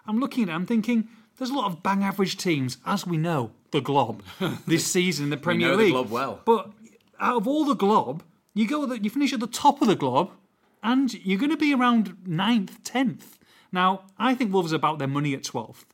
[0.08, 0.54] I'm looking at it.
[0.54, 1.10] I'm thinking.
[1.38, 4.24] There's a lot of bang average teams, as we know, the Glob,
[4.68, 5.94] this season in the Premier know the League.
[5.94, 6.42] Glob well.
[6.46, 6.72] But
[7.20, 8.24] out of all the glob,
[8.54, 10.32] you go that you finish at the top of the glob,
[10.82, 13.38] and you're going to be around 9th, tenth.
[13.72, 15.94] Now, I think Wolves are about their money at twelfth,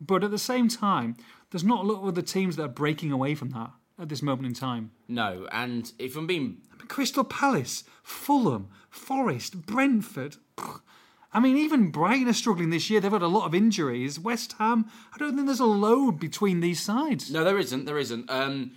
[0.00, 1.16] but at the same time,
[1.50, 4.22] there's not a lot of other teams that are breaking away from that at this
[4.22, 4.90] moment in time.
[5.08, 10.36] No, and if I'm being Crystal Palace, Fulham, Forest, Brentford.
[11.36, 12.98] I mean, even Brighton are struggling this year.
[12.98, 14.18] They've had a lot of injuries.
[14.18, 17.30] West Ham, I don't think there's a load between these sides.
[17.30, 17.84] No, there isn't.
[17.84, 18.30] There isn't.
[18.30, 18.70] Um,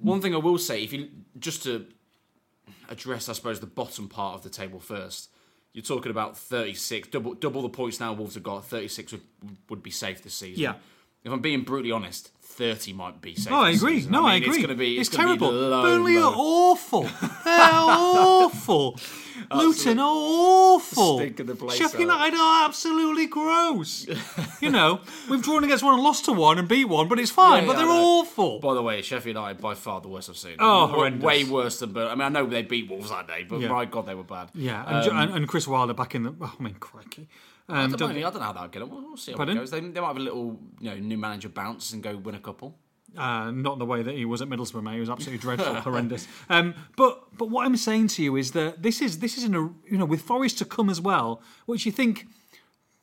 [0.00, 1.86] one thing I will say, if you just to
[2.88, 5.28] address, I suppose, the bottom part of the table first,
[5.74, 8.64] you're talking about 36, double double the points now Wolves have got.
[8.64, 9.22] 36 would,
[9.68, 10.62] would be safe this season.
[10.62, 10.74] Yeah.
[11.24, 13.50] If I'm being brutally honest, 30 might be safe.
[13.50, 14.04] No, I agree.
[14.08, 14.56] No, I, mean, agree.
[14.56, 14.98] It's going to be.
[14.98, 15.50] It's, gonna terrible.
[15.50, 16.30] Be low, Burnley low.
[16.30, 17.02] are awful.
[17.44, 18.98] They're awful.
[19.54, 21.18] Luton are awful.
[21.18, 22.00] Stinking the place Sheffield.
[22.00, 24.06] United are absolutely gross.
[24.60, 27.30] you know, we've drawn against one and lost to one and beat one, but it's
[27.30, 27.62] fine.
[27.62, 28.58] Yeah, but yeah, they're awful.
[28.58, 30.56] By the way, Sheffield United by far the worst I've seen.
[30.58, 31.24] Oh, W- horrendous.
[31.24, 32.10] Way worse than Burnley.
[32.10, 33.68] I mean, I know they beat Wolves that day, but Yeah.
[33.68, 34.50] my God, they were bad.
[34.54, 36.34] yeah, and, Jo- um, and, and Chris Wilder back in the.
[36.40, 37.28] Oh, I mean, crikey.
[37.68, 38.90] Um, I don't, know, I don't know how that'll get on.
[38.90, 39.70] We'll, we'll see how it goes.
[39.70, 42.40] They, they might have a little, you know, new manager bounce and go win a
[42.40, 42.78] couple.
[43.16, 44.94] Uh, not the way that he was at Middlesbrough, mate.
[44.94, 46.28] He was absolutely dreadful, horrendous.
[46.48, 49.54] Um, but but what I'm saying to you is that this is this is in
[49.54, 52.26] a you know with Forest to come as well, which you think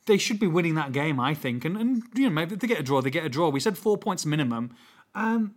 [0.06, 1.20] they should be winning that game.
[1.20, 3.30] I think, and and you know maybe if they get a draw, they get a
[3.30, 3.50] draw.
[3.50, 4.76] We said four points minimum.
[5.16, 5.56] Um,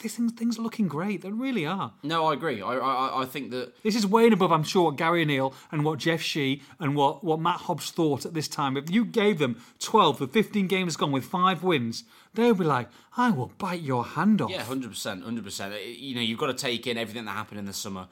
[0.00, 1.22] these things things are looking great.
[1.22, 1.92] They really are.
[2.02, 2.62] No, I agree.
[2.62, 5.54] I, I, I think that This is way and above, I'm sure, what Gary O'Neill
[5.70, 8.76] and what Jeff Shi and what, what Matt Hobbs thought at this time.
[8.76, 12.64] If you gave them 12 or 15 games gone with five wins, they would be
[12.64, 14.50] like, I will bite your hand off.
[14.50, 15.74] yeah, hundred percent, hundred percent.
[15.86, 18.08] You know, you've got to take in everything that happened in the summer,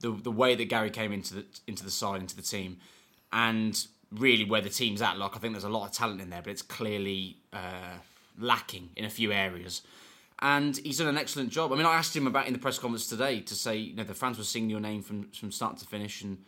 [0.00, 2.78] the the way that Gary came into the into the side, into the team,
[3.32, 5.18] and really where the team's at.
[5.18, 7.98] Like, I think there's a lot of talent in there, but it's clearly uh,
[8.38, 9.82] lacking in a few areas.
[10.42, 11.72] And he's done an excellent job.
[11.72, 14.04] I mean, I asked him about in the press conference today to say, you know,
[14.04, 16.38] the fans were singing your name from from start to finish, and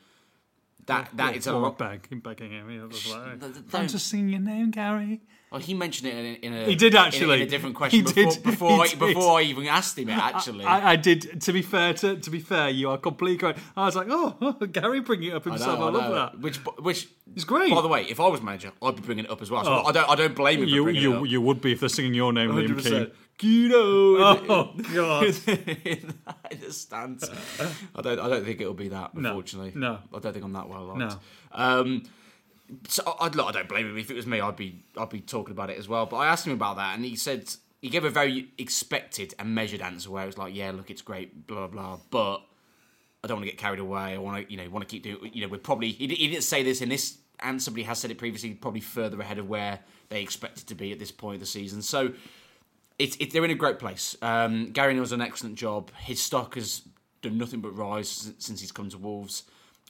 [0.87, 1.79] that that is a lot.
[1.79, 2.69] beg, begging him.
[2.69, 5.23] He was like, th- th- I'm just singing your name, Gary.
[5.53, 7.37] Oh, he mentioned it in a, in a He did in a- actually.
[7.43, 8.43] in a, different question He before did.
[8.43, 8.99] before He I, did.
[8.99, 10.19] before I even asked him it.
[10.19, 11.41] Actually, I, I did.
[11.43, 13.61] To be fair, to, to be fair, you are completely correct.
[13.77, 15.79] I was like, oh, oh Gary bringing it up I himself.
[15.79, 16.15] I, know, I love know.
[16.17, 16.41] that.
[16.41, 17.73] Which, which It's great.
[17.73, 19.65] By the way, if I was manager, I'd be bringing it up as well.
[19.65, 19.85] So Oh.
[19.87, 21.27] I don't, I don't blame him for You bringing you it up.
[21.29, 23.11] you would be if they're singing your name, Liam Keen.
[23.39, 23.39] 100%.
[23.39, 23.79] Guido.
[23.79, 25.25] Oh God.
[26.51, 27.29] in the stands.
[27.95, 28.19] I don't.
[28.19, 29.15] I don't think it'll be that.
[29.15, 29.99] Unfortunately, no.
[30.15, 30.99] I don't think I'm that well liked.
[30.99, 31.19] No.
[31.53, 32.03] Um,
[32.89, 33.97] so I, I don't blame him.
[33.99, 36.07] If it was me, I'd be I'd be talking about it as well.
[36.07, 39.55] But I asked him about that, and he said he gave a very expected and
[39.55, 42.43] measured answer where it was like, "Yeah, look, it's great, blah blah," but
[43.23, 44.15] I don't want to get carried away.
[44.15, 45.31] I want to, you know, want to keep doing.
[45.33, 47.99] You know, we're probably he, he didn't say this in this answer, but he has
[47.99, 48.55] said it previously.
[48.55, 51.83] Probably further ahead of where they expected to be at this point of the season.
[51.83, 52.13] So
[52.99, 54.17] it's it, they're in a great place.
[54.23, 55.91] Um, Gary O'Neill's done an excellent job.
[55.99, 56.83] His stock has
[57.23, 59.45] done nothing but rise since, he's come to Wolves.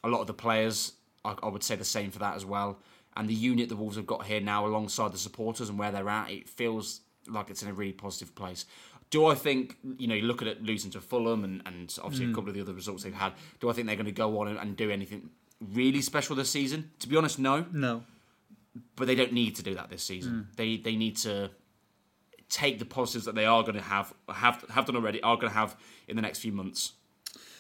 [0.05, 0.93] A lot of the players,
[1.25, 2.79] I, I would say the same for that as well.
[3.17, 6.09] And the unit the Wolves have got here now, alongside the supporters and where they're
[6.09, 8.67] at, it feels like it's in a really positive place.
[9.11, 12.27] Do I think you know you look at it losing to Fulham and, and obviously
[12.31, 13.33] a couple of the other results they've had?
[13.61, 16.51] Do I think they're going to go on and, and do anything really special this
[16.51, 16.91] season?
[16.99, 18.03] To be honest, no No.
[18.97, 20.49] but they don't need to do that this season.
[20.57, 21.51] They they need to
[22.49, 25.49] take the positives that they are going to have have have done already are going
[25.49, 25.77] to have
[26.09, 26.93] in the next few months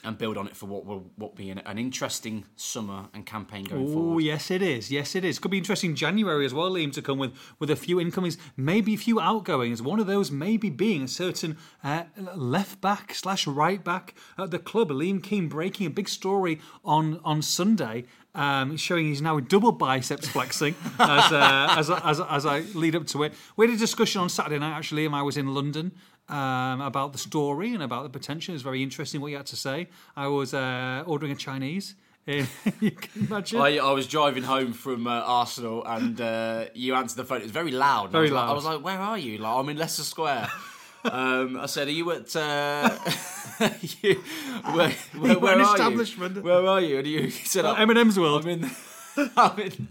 [0.06, 3.64] and build on it for what will what be an, an interesting summer and campaign
[3.64, 3.98] going forward.
[3.98, 4.24] Oh forward.
[4.24, 4.90] yes, it is.
[4.90, 5.38] Yes, it is.
[5.40, 8.94] Could be interesting January as well, Liam, to come with with a few incomings, maybe
[8.94, 9.82] a few outgoings.
[9.82, 14.60] One of those maybe being a certain uh, left back slash right back at the
[14.60, 14.90] club.
[14.90, 18.04] Liam Keen breaking a big story on on Sunday.
[18.36, 23.06] Um, showing he's now double biceps flexing as, uh, as, as, as I lead up
[23.08, 23.32] to it.
[23.56, 25.92] We had a discussion on Saturday night, actually, and I was in London
[26.28, 28.52] um, about the story and about the potential.
[28.52, 29.88] It was very interesting what you had to say.
[30.14, 31.94] I was uh, ordering a Chinese.
[32.26, 33.60] you can imagine.
[33.60, 37.38] I, I was driving home from uh, Arsenal and uh, you answered the phone.
[37.38, 38.10] It was very loud.
[38.10, 38.50] Very I was like- loud.
[38.50, 40.50] I was like, "Where are you?" Like, I'm in Leicester Square.
[41.12, 42.34] Um, I said, "Are you at?
[42.34, 42.90] Uh,
[44.02, 44.22] you,
[44.72, 46.36] where, where, where an are establishment.
[46.36, 46.42] You?
[46.42, 48.44] Where are you?" And you said, "I'm- M&M's World.
[48.44, 48.70] I'm in.
[49.36, 49.88] I'm in.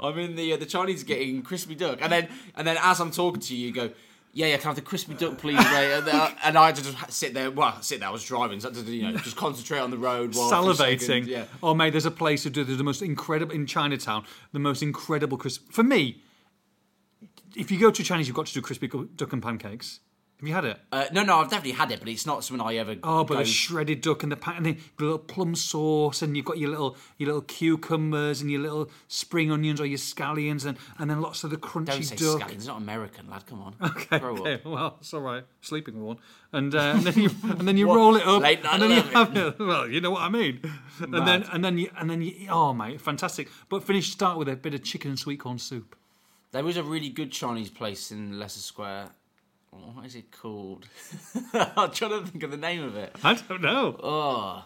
[0.00, 3.10] I'm in the uh, the Chinese getting crispy duck, and then and then as I'm
[3.10, 3.90] talking to you, you go.
[4.36, 5.92] Yeah, yeah, can I have the crispy duck, please, mate?
[5.92, 7.52] And, uh, and I had to just sit there.
[7.52, 8.08] Well, sit there.
[8.08, 10.34] I was driving, so I had to, you know, just concentrate on the road.
[10.34, 11.28] While salivating.
[11.28, 11.44] Yeah.
[11.62, 14.24] Oh, mate, there's a place who do the most incredible in Chinatown.
[14.52, 15.70] The most incredible crisp.
[15.70, 16.20] For me,
[17.54, 20.00] if you go to Chinese, you've got to do crispy duck and pancakes.
[20.44, 20.78] Have you had it?
[20.92, 22.96] Uh, no, no, I've definitely had it, but it's not something I ever.
[23.02, 26.36] Oh, but go- the shredded duck and the pan, and the little plum sauce, and
[26.36, 30.66] you've got your little your little cucumbers and your little spring onions or your scallions,
[30.66, 32.42] and, and then lots of the crunchy don't say duck.
[32.42, 32.52] scallions.
[32.56, 33.46] It's not American, lad.
[33.46, 33.74] Come on.
[33.80, 34.66] Okay, Grow okay, up.
[34.66, 35.44] well, it's all right.
[35.62, 36.18] Sleeping with one,
[36.52, 38.90] and, uh, and then you and then you roll it up, Late night and then
[38.90, 39.58] you have it.
[39.58, 40.60] Well, you know what I mean.
[41.00, 42.48] And then and then you and then you.
[42.50, 43.48] Oh mate, fantastic!
[43.70, 45.96] But finish start with a bit of chicken and sweet corn soup.
[46.52, 49.08] There was a really good Chinese place in Leicester Square.
[49.94, 50.86] What is it called?
[51.54, 53.14] I'm trying to think of the name of it.
[53.22, 53.96] I don't know.
[54.02, 54.64] Oh.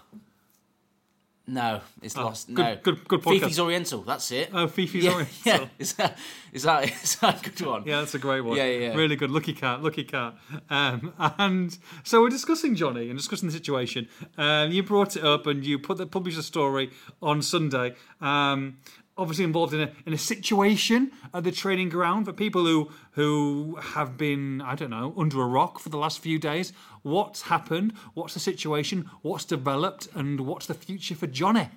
[1.50, 2.48] No, it's lost.
[2.50, 3.40] Oh, good- no, good- good podcast.
[3.40, 4.02] Fifi's Oriental.
[4.02, 4.50] That's it.
[4.52, 5.34] Oh, Fifi's yeah, Oriental.
[5.46, 6.18] Yeah, is that
[6.52, 7.82] is that is that a good one?
[7.86, 8.54] Yeah, that's a great one.
[8.58, 8.94] Yeah, yeah, yeah.
[8.94, 9.30] Really good.
[9.30, 10.34] Lucky cat, lucky cat.
[10.68, 14.08] Um, and so we're discussing Jonny and discussing the situation.
[14.36, 16.90] Um, you brought it up and you put the, published a story
[17.22, 17.94] on Sunday.
[18.20, 18.76] Um,
[19.18, 23.76] obviously involved in a in a situation at the training ground for people who who
[23.80, 26.72] have been I don't know under a rock for the last few days.
[27.02, 27.92] What's happened?
[28.14, 29.10] What's the situation?
[29.22, 30.08] What's developed?
[30.14, 31.68] And what's the future for Jonny?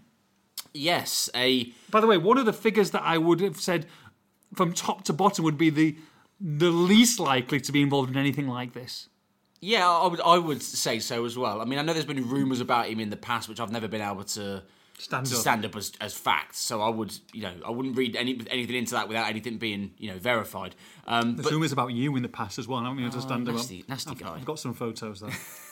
[0.74, 3.88] Yes, a By the way, one of the figures that I would have said
[4.56, 5.98] from top to bottom would be the
[6.40, 9.10] the least likely to be involved in anything like this.
[9.62, 9.88] yeah.
[9.88, 11.62] I would I would say so as well.
[11.62, 13.88] I mean, I know there's been rumours about him in the past, which I've never
[13.88, 14.64] been able to
[15.02, 15.42] Stand to up.
[15.42, 16.60] stand up as, as facts.
[16.60, 19.92] So I would, you know, I wouldn't read any anything into that without anything being,
[19.98, 20.76] you know, verified.
[21.08, 22.84] Um, There's but rumours about you in the past as well.
[22.84, 23.10] haven't you?
[23.10, 23.56] to stand up.
[23.56, 24.36] nasty, nasty guy.
[24.36, 25.32] I've got some photos there.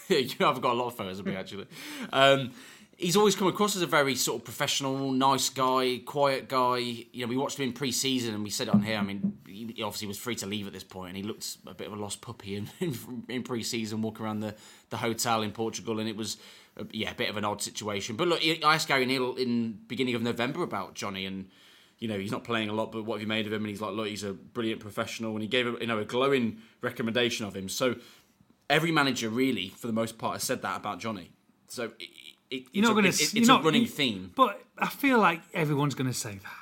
[0.39, 1.67] know, I've got a lot of photos of me actually.
[2.11, 2.51] Um,
[2.97, 6.77] he's always come across as a very sort of professional, nice guy, quiet guy.
[6.77, 8.97] You know, we watched him in pre-season and we said on here.
[8.97, 11.57] I mean, he he obviously was free to leave at this point, and he looked
[11.65, 14.55] a bit of a lost puppy in in, in pre-season, walking around the,
[14.89, 16.37] the hotel in Portugal, and it was.
[16.91, 18.15] Yeah, a bit of an odd situation.
[18.15, 21.49] But look, I asked Gary O'Neill in beginning of November about Jonny, and
[21.99, 23.63] you know he's not playing a lot, but what have you made of him?
[23.63, 26.05] And he's like, look, he's a brilliant professional, and he gave a, you know a
[26.05, 27.69] glowing recommendation of him.
[27.69, 27.95] So
[28.69, 31.31] every manager really, for the most part, has said that about Jonny.
[31.67, 32.09] So it,
[32.49, 33.09] it, You're not going to.
[33.09, 34.31] It, it's a running theme.
[34.35, 36.58] But I feel like everyone's going to say that.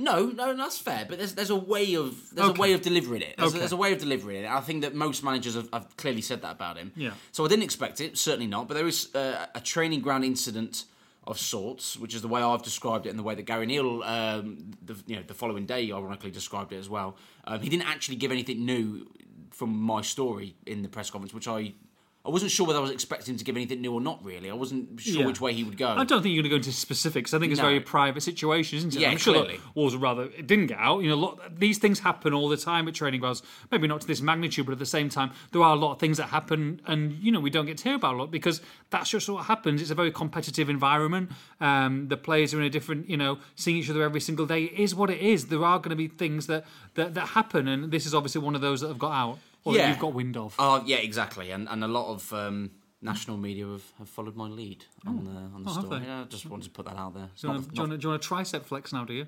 [0.00, 1.04] No, no, that's fair.
[1.08, 2.58] But there's there's a way of there's Okay.
[2.58, 3.34] a way of delivering it.
[3.36, 3.58] There's, Okay.
[3.58, 4.48] there's a way of delivering it.
[4.48, 6.92] I think that most managers have, have clearly said that about him.
[6.96, 7.12] Yeah.
[7.32, 8.16] So I didn't expect it.
[8.18, 8.66] Certainly not.
[8.68, 10.84] But there was uh, a training ground incident
[11.26, 14.02] of sorts, which is the way I've described it, and the way that Gary O'Neill,
[14.04, 17.16] um, the you know the following day, ironically described it as well.
[17.44, 19.06] Um, he didn't actually give anything new
[19.50, 21.74] from my story in the press conference, which I.
[22.22, 24.22] I wasn't sure whether I was expecting him to give anything new or not.
[24.22, 25.26] Really, I wasn't sure Yeah.
[25.26, 25.88] which way he would go.
[25.88, 27.32] I don't think you're going to go into specifics.
[27.32, 29.00] I think it's a very private situation, isn't it?
[29.00, 29.58] Yeah, I'm sure clearly.
[29.74, 31.02] Wolves rather it didn't get out.
[31.02, 33.42] You know, lot, these things happen all the time at training grounds.
[33.70, 35.98] Maybe not to this magnitude, but at the same time, there are a lot of
[35.98, 38.60] things that happen, and you know, we don't get to hear about a lot because
[38.90, 39.80] that's just what happens.
[39.80, 41.30] It's a very competitive environment.
[41.58, 44.64] Um, the players are in a different, you know, seeing each other every single day.
[44.64, 45.46] It is what it is.
[45.46, 48.54] There are going to be things that that, that happen, and this is obviously one
[48.54, 49.88] of those that have got out or Yeah.
[49.90, 50.54] you've got wind of.
[50.58, 52.70] Oh yeah, exactly, and and a lot of um,
[53.02, 56.02] national media have, have followed my lead on the on the Oh, story.
[56.04, 57.28] Yeah, I just wanted to put that out there.
[57.36, 59.04] Do, you not- want to, do, you want do you want a tricep flex now?
[59.04, 59.26] Do you?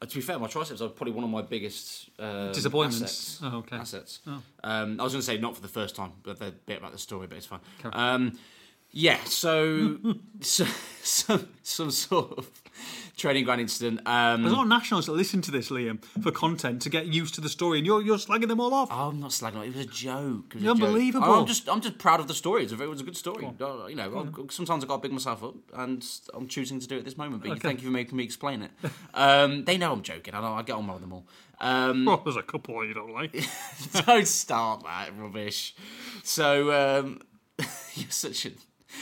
[0.00, 3.02] uh, to be fair, my triceps are probably one of my biggest um, Disappointments.
[3.02, 3.40] Assets.
[3.42, 3.76] Oh, okay.
[3.76, 4.20] Assets.
[4.26, 4.42] Oh.
[4.64, 6.90] Um, I was going to say not for the first time, but the bit about
[6.92, 7.60] the story, but it's fine.
[7.92, 8.38] Um,
[8.90, 9.96] yeah, so,
[10.40, 10.66] so
[11.02, 12.50] some some sort of
[13.16, 14.00] training ground incident.
[14.06, 17.06] Um, There's a lot of nationals that listen to this, Liam, for content to get
[17.06, 18.88] used to the story, and you're you're slagging them all off.
[18.90, 19.68] Oh, I'm not slagging it.
[19.68, 20.54] It was a joke.
[20.54, 21.26] Was a Unbelievable.
[21.26, 21.36] Joke.
[21.38, 22.64] I'm just, I'm just proud of the story.
[22.64, 23.46] It's a, it was a good story.
[23.60, 26.04] Uh, You know, I've- sometimes I got to big myself up, and
[26.34, 27.42] I'm choosing to do it at this moment.
[27.42, 27.60] But Okay.
[27.60, 28.70] thank you for making me explain it.
[29.14, 30.34] Um, they know I'm joking.
[30.34, 30.52] I know.
[30.54, 31.26] I get on well with them all.
[31.60, 33.32] Um, Well, there's a couple you don't like.
[34.06, 35.74] don't start that rubbish.
[36.24, 37.20] So um,
[37.94, 38.50] you're such a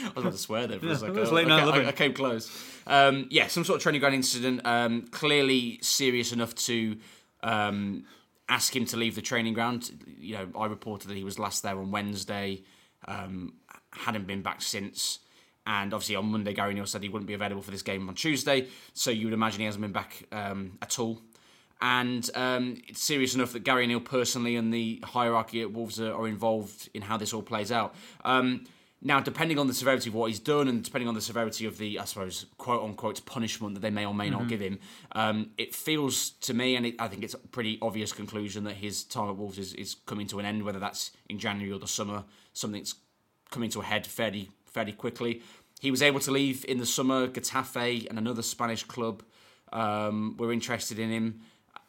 [0.02, 1.14] I was about to swear there for Yeah, a second.
[1.50, 2.50] I, I- I came close.
[2.86, 4.60] Um, yeah, some sort of training ground incident.
[4.64, 6.96] Um, clearly serious enough to
[7.42, 8.04] um,
[8.48, 9.90] ask him to leave the training ground.
[10.18, 12.62] You know, I reported that he was last there on Wednesday.
[13.06, 13.54] Um,
[13.92, 15.20] hadn't been back since.
[15.66, 18.14] And obviously on Monday, Gary O'Neill said he wouldn't be available for this game on
[18.14, 18.66] Tuesday.
[18.94, 21.20] So you would imagine he hasn't been back um, at all.
[21.82, 26.12] And um, it's serious enough that Gary O'Neill personally and the hierarchy at Wolves are,
[26.14, 27.94] are involved in how this all plays out.
[29.02, 31.78] Now, depending on the severity of what he's done and depending on the severity of
[31.78, 34.78] the, I suppose, quote unquote punishment that they may or may not give him,
[35.12, 38.74] um, it feels to me, and it, I think it's a pretty obvious conclusion that
[38.74, 41.78] his time at Wolves is, is coming to an end, whether that's in January or
[41.78, 42.24] the summer.
[42.52, 42.94] Something's
[43.50, 45.42] coming to a head fairly fairly quickly.
[45.80, 47.26] He was able to leave in the summer.
[47.26, 49.22] Getafe and another Spanish club
[49.72, 51.40] um, were interested in him.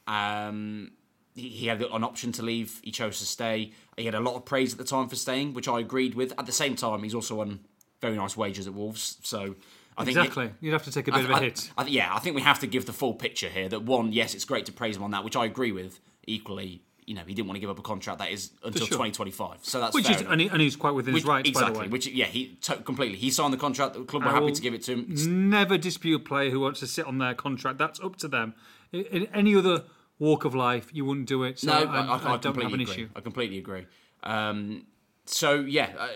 [0.07, 0.91] Um,
[1.35, 2.79] he, had an option to leave.
[2.83, 3.71] He chose to stay.
[3.97, 6.33] He had a lot of praise at the time for staying, which I agreed with.
[6.39, 7.59] At the same time, he's also on
[8.01, 9.17] very nice wages at Wolves.
[9.23, 9.55] So
[9.97, 10.51] I think Exactly.
[10.59, 11.71] You'd have to take a bit of a I- hit.
[11.77, 13.69] I- yeah, I think we have to give the full picture here.
[13.69, 15.99] That one, yes, it's great to praise him on that, which I agree with.
[16.27, 18.97] Equally, you know, he didn't want to give up a contract that is until sure.
[18.97, 19.59] 2025.
[19.63, 21.73] So that's Which is, and, he, and he's quite within Which- his rights, exactly.
[21.73, 21.91] by the way.
[21.91, 23.17] Which yeah, he to, completely.
[23.17, 23.93] He signed the contract.
[23.95, 25.49] The club were I happy to give it to him.
[25.49, 27.77] Never dispute a player who wants to sit on their contract.
[27.77, 28.53] That's up to them.
[28.91, 29.83] In, in any other
[30.21, 31.59] walk of life, you wouldn't do it.
[31.59, 32.83] So No, I, I, I, I don't have an agree.
[32.83, 33.09] issue.
[33.15, 33.85] I completely agree.
[34.23, 34.85] Um,
[35.25, 36.07] so yeah, uh,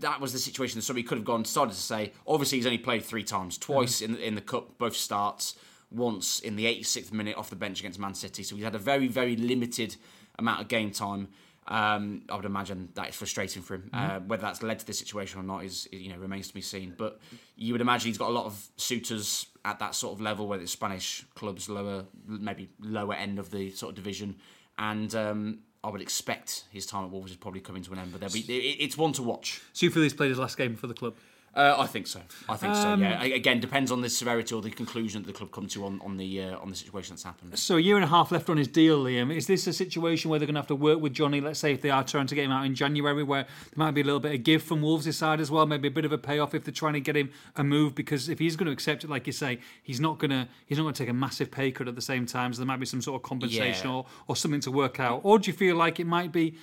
[0.00, 0.80] that was the situation.
[0.82, 1.44] So he could have gone.
[1.44, 2.12] Started to say.
[2.26, 3.56] Obviously, he's only played three times.
[3.56, 4.14] Twice Mm-hmm.
[4.16, 5.56] in in the cup, both starts.
[5.90, 8.42] Once in the 86th minute off the bench against Man City.
[8.42, 9.96] So he's had a very very limited
[10.38, 11.28] amount of game time.
[11.72, 13.90] Um, I would imagine that is frustrating for him.
[13.92, 14.28] Uh, Mm-hmm.
[14.28, 16.94] whether that's led to this situation or not is you know remains to be seen.
[16.96, 17.18] But
[17.56, 20.62] you would imagine he's got a lot of suitors at that sort of level, whether
[20.62, 24.36] it's Spanish clubs, lower maybe lower end of the sort of division,
[24.78, 28.12] and um, I would expect his time at Wolves is probably coming to an end.
[28.12, 29.62] But be it, it's one to watch.
[29.72, 31.14] So you feel he's played his last game for the club?
[31.54, 32.20] Uh, I think so.
[32.48, 32.88] I think so.
[32.88, 33.22] Um, Yeah.
[33.22, 36.16] Again, depends on the severity or the conclusion that the club come to on, on
[36.16, 37.58] the uh, on the situation that's happened.
[37.58, 39.34] So a year and a half left on his deal, Liam.
[39.34, 41.42] Is this a situation where they're going to have to work with Jonny?
[41.42, 43.90] Let's say if they are trying to get him out in January, where there might
[43.90, 46.12] be a little bit of give from Wolves' side as well, maybe a bit of
[46.12, 47.94] a payoff if they're trying to get him a move.
[47.94, 50.78] Because if he's going to accept it, like you say, he's not going to he's
[50.78, 52.54] not going to take a massive pay cut at the same time.
[52.54, 53.96] So there might be some sort of compensation Yeah.
[53.96, 55.20] or or something to work out.
[55.22, 56.54] Or do you feel like it might be?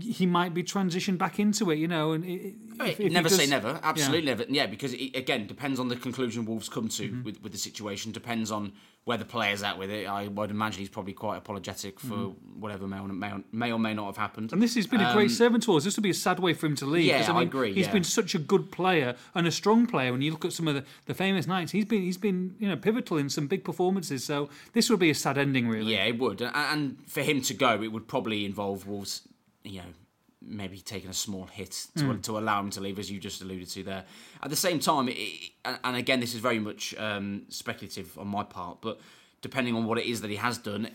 [0.00, 2.12] He might be transitioned back into it, you know.
[2.12, 3.80] And it- if, if he never say never.
[3.82, 4.44] Absolutely never.
[4.48, 7.22] Yeah, because it, again, depends on the conclusion Wolves come to Mm-hmm.
[7.24, 8.12] with, with the situation.
[8.12, 8.72] Depends on
[9.04, 10.06] where the player's at with it.
[10.06, 13.78] I would imagine he's probably quite apologetic for whatever may or may, or- may or
[13.78, 14.48] may not have happened.
[14.48, 14.54] Mm-hmm.
[14.56, 15.84] And this has been a great servant to us.
[15.84, 17.10] This would be a sad way for him to leave.
[17.14, 17.92] Um, Yeah, I mean, agree, He's yeah.
[17.94, 20.12] been such a good player and a strong player.
[20.12, 22.68] When you look at some of the, the famous nights, he's been he's been you
[22.68, 24.22] know pivotal in some big performances.
[24.24, 25.94] So this would be a sad ending, really.
[25.94, 26.42] Yeah, it would.
[26.42, 29.22] And for him to go, it would probably involve Wolves,
[29.68, 29.92] you know,
[30.40, 32.20] maybe taking a small hit to, Hmm.
[32.20, 34.04] to allow him to leave, as you just alluded to there.
[34.42, 35.18] At the same time, it,
[35.64, 39.00] and and again, this is very much um, speculative on my part, but
[39.40, 40.90] depending on what it is that he has done,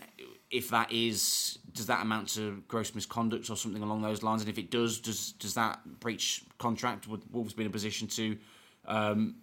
[0.50, 4.40] if that is, does that amount to gross misconduct or something along those lines?
[4.42, 7.06] And if it does, does does that breach contract?
[7.08, 8.38] Would Wolves be in a position to
[8.86, 9.36] um,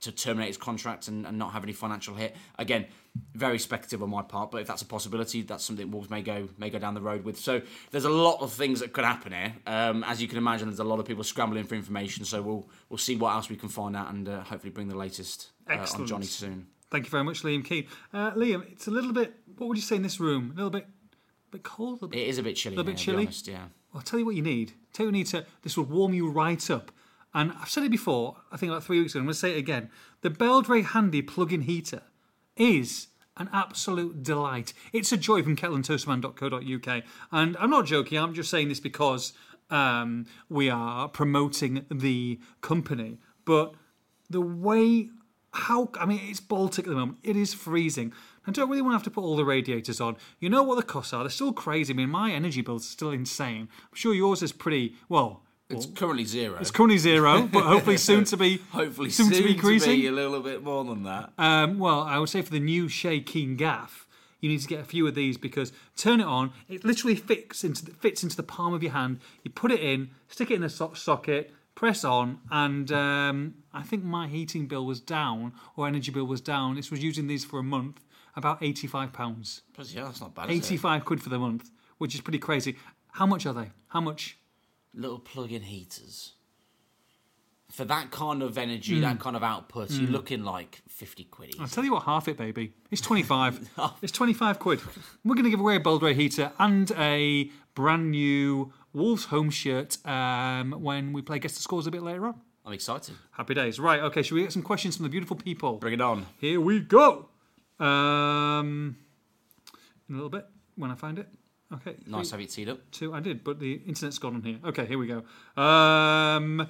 [0.00, 2.36] to terminate his contract and, and not have any financial hit.
[2.58, 2.86] Again,
[3.34, 6.48] very speculative on my part, but if that's a possibility, that's something Wolves may go
[6.56, 7.36] may go down the road with.
[7.38, 9.54] So there's a lot of things that could happen here.
[9.66, 12.24] Um, as you can imagine, there's a lot of people scrambling for information.
[12.24, 14.96] So we'll we'll see what else we can find out and uh, hopefully bring the
[14.96, 16.68] latest uh, on Jonny soon.
[16.90, 17.86] Thank you very much, Liam Keen.
[18.14, 19.34] Uh, Liam, it's a little bit.
[19.56, 20.52] What would you say in this room?
[20.52, 22.02] A little bit, a bit cold.
[22.02, 22.76] A bit, It is a bit chilly.
[22.76, 23.24] Little bit here, chilly?
[23.24, 23.64] honest, yeah.
[23.94, 24.72] I'll tell you what you need.
[24.92, 25.44] Tell you what you need to.
[25.62, 26.92] This will warm you right up.
[27.34, 28.36] And I've said it before.
[28.50, 29.20] I think about three weeks ago.
[29.20, 29.90] I'm going to say it again.
[30.22, 32.02] The Beldray Handy plug-in heater
[32.56, 34.72] is an absolute delight.
[34.92, 37.02] It's a joy from kettleandtoasterman.co.uk.
[37.30, 38.18] And I'm not joking.
[38.18, 39.32] I'm just saying this because
[39.70, 43.18] um, we are promoting the company.
[43.44, 43.74] But
[44.28, 45.10] the way
[45.52, 47.18] how I mean it's Baltic at the moment.
[47.22, 48.12] It is freezing.
[48.46, 50.16] I don't really want to have to put all the radiators on.
[50.40, 51.22] You know what the costs are?
[51.22, 51.92] They're still crazy.
[51.92, 53.68] I mean, my energy bill's are still insane.
[53.82, 55.42] I'm sure yours is pretty well.
[55.70, 56.56] It's currently zero.
[56.60, 60.06] It's currently zero, but hopefully soon to be hopefully soon, to be increasing.
[60.06, 61.32] a little bit more than that.
[61.36, 64.06] Um, well, I would say for the new Shea Keen Gaff,
[64.40, 66.52] you need to get a few of these because turn it on.
[66.68, 69.20] It literally fits into the, fits into the palm of your hand.
[69.42, 73.82] You put it in, stick it in the so- socket, press on, and um, I
[73.82, 76.76] think my heating bill was down or energy bill was down.
[76.76, 78.00] This was using these for a month,
[78.36, 80.50] about eighty-five pounds, yeah, that's not bad.
[80.50, 82.76] Eighty-five quid for the month, which is pretty crazy.
[83.12, 83.70] How much are they?
[83.88, 84.38] How much?
[84.94, 86.32] Little plug-in heaters
[87.70, 89.02] for that kind of energy, Hmm.
[89.02, 89.90] that kind of output.
[89.90, 91.54] You're looking like fifty quid.
[91.60, 92.72] I'll tell you what, half it, baby.
[92.90, 93.68] It's 25.
[94.02, 94.80] it's 25 quid.
[95.24, 99.98] We're going to give away a Beldray heater and a brand new Wolves home shirt
[100.06, 102.40] um, when we play Guess the Scores a bit later on.
[102.64, 103.14] I'm excited.
[103.32, 103.78] Happy days.
[103.78, 105.76] Right, okay, should we get some questions from the beautiful people?
[105.76, 106.26] Bring it on.
[106.38, 107.28] Here we go.
[107.78, 108.96] Um,
[110.08, 111.28] in a little bit when I find it.
[111.72, 111.96] Okay.
[112.06, 112.78] Nice have it teed up.
[112.90, 114.58] Two, I did, but the internet's gone on here.
[114.64, 115.22] Okay, here we go.
[115.60, 116.66] Um,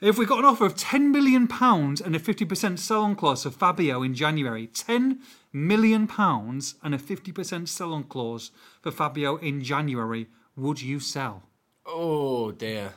[0.00, 3.44] if we got an offer of ten million pounds and a fifty percent sell-on clause
[3.44, 5.20] for Fabio in January, ten
[5.52, 8.50] million pounds and a fifty percent sell-on clause
[8.82, 11.44] for Fabio in January, would you sell?
[11.86, 12.94] Oh dear.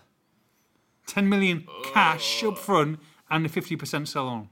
[1.08, 3.00] 10 million cash up front
[3.30, 4.50] and a 50% sell on.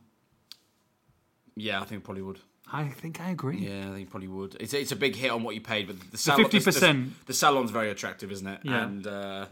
[1.55, 2.39] Yeah, I think it probably would.
[2.71, 3.57] I think I agree.
[3.57, 4.55] Yeah, I think probably would.
[4.59, 6.79] It's it's a big hit on what you paid, but the, salon, 50%.
[6.79, 8.59] The, the salon's very attractive, isn't it?
[8.63, 8.83] Yeah.
[8.83, 9.45] And uh,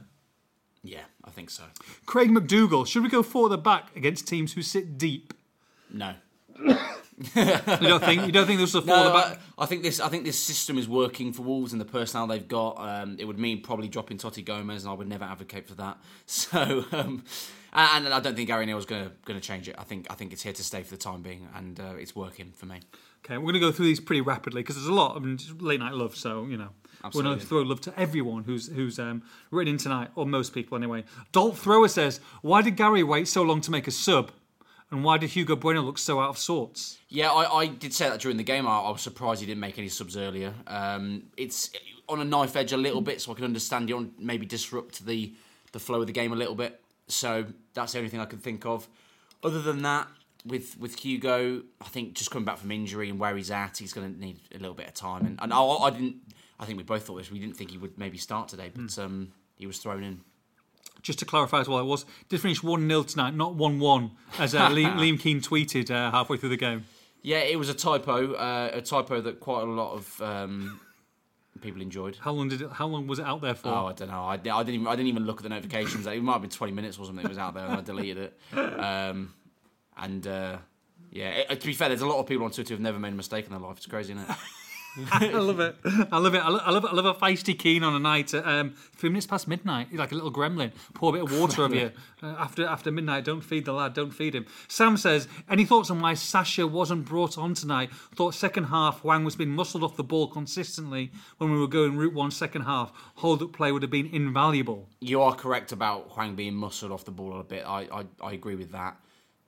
[0.84, 1.64] yeah, I think so.
[2.06, 5.34] Craig McDougall, should we go further back against teams who sit deep?
[5.92, 6.14] No.
[7.36, 7.44] You
[7.82, 9.42] don't think you don't think this will No, further I, back?
[9.58, 10.00] I think this.
[10.00, 12.80] I think this system is working for Wolves and the personnel they've got.
[12.80, 15.98] Um, it would mean probably dropping Toti Gomes, and I would never advocate for that.
[16.26, 17.24] So, um,
[17.74, 19.76] and, and I don't think Gary O'Neill's going to going to change it.
[19.78, 22.16] I think I think it's here to stay for the time being, and uh, it's
[22.16, 22.80] working for me.
[23.30, 25.16] Okay, we're going to go through these pretty rapidly because there's a lot.
[25.16, 26.70] I mean, it's late night love, so you know.
[27.14, 29.22] We're going to throw love to everyone who's who's um,
[29.52, 31.04] written in tonight, or most people anyway.
[31.32, 34.32] Dolt Thrower says, "Why did Gary wait so long to make a sub,
[34.90, 38.10] and why did Hugo Bueno look so out of sorts?" Yeah, I, I did say
[38.10, 38.68] that during the game.
[38.68, 40.54] I, I was surprised he didn't make any subs earlier.
[40.66, 41.70] Um, it's
[42.10, 45.06] on a knife edge a little bit, so I can understand you want maybe disrupt
[45.06, 45.34] the
[45.72, 46.82] the flow of the game a little bit.
[47.08, 48.90] So that's the only thing I can think of.
[49.42, 50.08] Other than that,
[50.46, 53.94] with with Hugo, I think just coming back from injury and where he's at, he's
[53.94, 55.26] going to need a little bit of time.
[55.26, 56.18] And, and I, I didn't.
[56.60, 57.32] I think we both thought this.
[57.32, 60.22] We didn't think he would maybe start today, but um, he was thrown in.
[61.02, 64.12] Just to clarify as well, it was did finish one 0 tonight, not one one,
[64.38, 66.86] as uh, Liam, Liam Keen tweeted uh, halfway through the game.
[67.22, 70.80] Yeah, it was a typo, uh, a typo that quite a lot of um,
[71.62, 72.18] people enjoyed.
[72.20, 72.72] How long did it?
[72.72, 73.70] How long was it out there for?
[73.70, 74.24] Oh, I don't know.
[74.24, 74.70] I, I didn't.
[74.70, 76.06] Even, I didn't even look at the notifications.
[76.06, 77.24] It might have been twenty minutes or something.
[77.24, 78.40] It was out there, and I deleted it.
[78.80, 79.34] Um,
[80.00, 80.58] and uh,
[81.12, 83.14] yeah, it, to be fair, there's a lot of people on Twitter who've never made
[83.14, 83.78] a mistake in their life.
[83.78, 84.36] It's crazy, isn't it?
[85.12, 85.76] I love it.
[86.12, 86.40] I love it.
[86.40, 86.92] I lo- I love it.
[86.92, 90.12] I love a feisty keen on a night at um, three minutes past midnight, like
[90.12, 90.72] a little gremlin.
[90.96, 91.92] Pour a bit of water over you
[92.24, 93.24] uh, after after midnight.
[93.24, 93.94] Don't feed the lad.
[93.94, 94.48] Don't feed him.
[94.68, 97.92] Sam says, any thoughts on why Sasha wasn't brought on tonight?
[98.16, 101.96] Thought second half Hwang was being muscled off the ball consistently when we were going
[101.96, 102.92] route one second half.
[103.16, 104.90] Hold up play would have been invaluable.
[105.02, 107.64] you are correct about Hwang being muscled off the ball a bit.
[107.66, 108.98] I, I, I agree with that.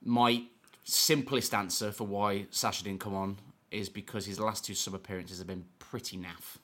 [0.04, 0.44] My
[0.84, 3.36] simplest answer for why Sasha didn't come on
[3.70, 6.58] is because his last two sub appearances have been pretty naff,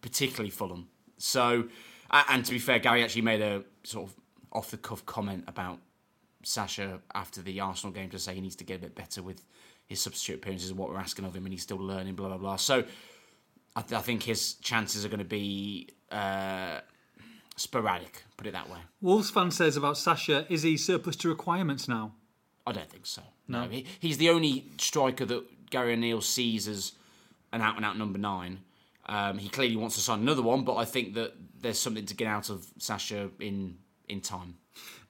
[0.00, 0.88] particularly Fulham.
[1.18, 1.68] So,
[2.10, 4.16] and to be fair, Gary actually made a sort of
[4.52, 5.78] off the cuff comment about
[6.42, 9.44] Sasha after the Arsenal game to say he needs to get a bit better with
[9.86, 12.14] his substitute appearances and what we're asking of him, and he's still learning.
[12.14, 12.56] Blah blah blah.
[12.56, 12.84] So,
[13.76, 16.80] I, th- I think his chances are going to be uh,
[17.56, 18.24] sporadic.
[18.36, 18.78] Put it that way.
[19.00, 22.12] Wolves fan says about Sasha, is he surplus to requirements now?
[22.66, 23.22] I don't think so.
[23.48, 26.92] No, He, he's the only striker that Gary O'Neill sees as
[27.52, 28.60] an out and out number nine.
[29.06, 32.14] Um, he clearly wants to sign another one, but I think that there's something to
[32.14, 34.56] get out of Sasha in in time.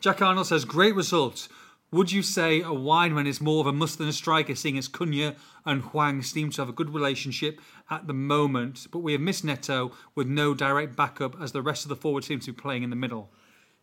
[0.00, 1.48] Jack Arnold says, great results.
[1.92, 4.88] Would you say a wineman is more of a must than a striker, seeing as
[4.88, 5.36] Cunha
[5.66, 9.44] and Hwang seem to have a good relationship at the moment, but we have missed
[9.44, 12.82] Neto with no direct backup as the rest of the forward seems to be playing
[12.82, 13.30] in the middle?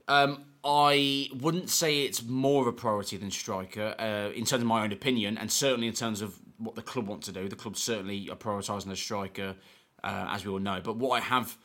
[0.10, 4.68] Um, I wouldn't say it's more of a priority than striker uh, in terms of
[4.68, 7.47] my own opinion, and certainly in terms of what the club want to do.
[7.47, 9.55] The club certainly are prioritising the striker,
[10.03, 10.82] uh, as we all know.
[10.84, 11.57] But what I have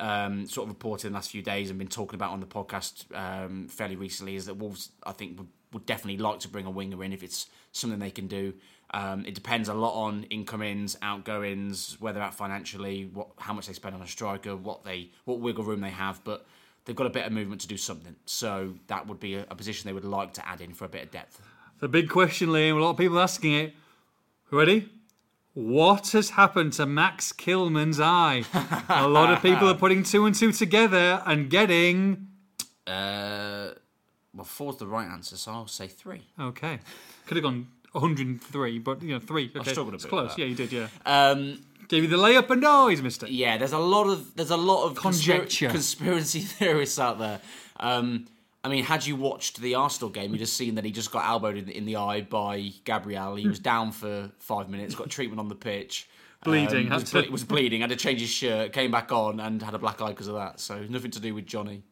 [0.00, 2.46] um, sort of reported in the last few days and been talking about on the
[2.46, 6.66] podcast um, fairly recently is that Wolves, I think, would, would definitely like to bring
[6.66, 8.54] a winger in if it's something they can do.
[8.94, 13.66] Um, it depends a lot on incomings, outgoings, where they're at financially, what how much
[13.66, 16.46] they spend on a striker, what they what wiggle room they have, but
[16.84, 18.16] they've got a bit of movement to do something.
[18.26, 20.88] So that would be a, a position they would like to add in for a
[20.88, 21.40] bit of depth.
[21.80, 23.74] The big question, Liam, a lot of people asking it.
[24.50, 24.88] Ready?
[25.54, 28.44] What has happened to Max Kilman's eye?
[28.88, 32.28] a lot of people are putting two and two together and getting.
[32.86, 33.70] Uh,
[34.34, 36.22] well, four's the right answer, so I'll say three.
[36.40, 36.78] Okay.
[37.26, 39.50] Could have gone 103, but, you know, three.
[39.54, 39.70] Okay.
[39.70, 40.38] struggled a it's close.
[40.38, 40.88] Yeah, you did, yeah.
[41.04, 41.62] Um,
[41.92, 43.28] Gave you the layup and no, he's missed it.
[43.28, 45.68] yeah, there's a lot of there's a lot of Conjecture.
[45.68, 47.38] conspiracy theorists out there.
[47.78, 48.24] Um,
[48.64, 51.26] I mean, had you watched the Arsenal game, you'd have seen that he just got
[51.26, 53.34] elbowed in, in the eye by Gabriel.
[53.34, 56.08] He was down for five minutes, got treatment on the pitch.
[56.44, 59.12] Bleeding, um, had was, to- ble- was bleeding, had to change his shirt, came back
[59.12, 60.60] on, and had a black eye because of that.
[60.60, 61.82] So nothing to do with Jonny,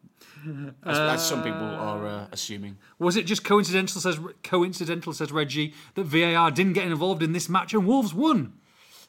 [0.85, 2.79] as, as some people are uh, assuming.
[2.99, 7.49] Was it just coincidental, says coincidental, says Reggie, that VAR didn't get involved in this
[7.49, 8.55] match and Wolves won?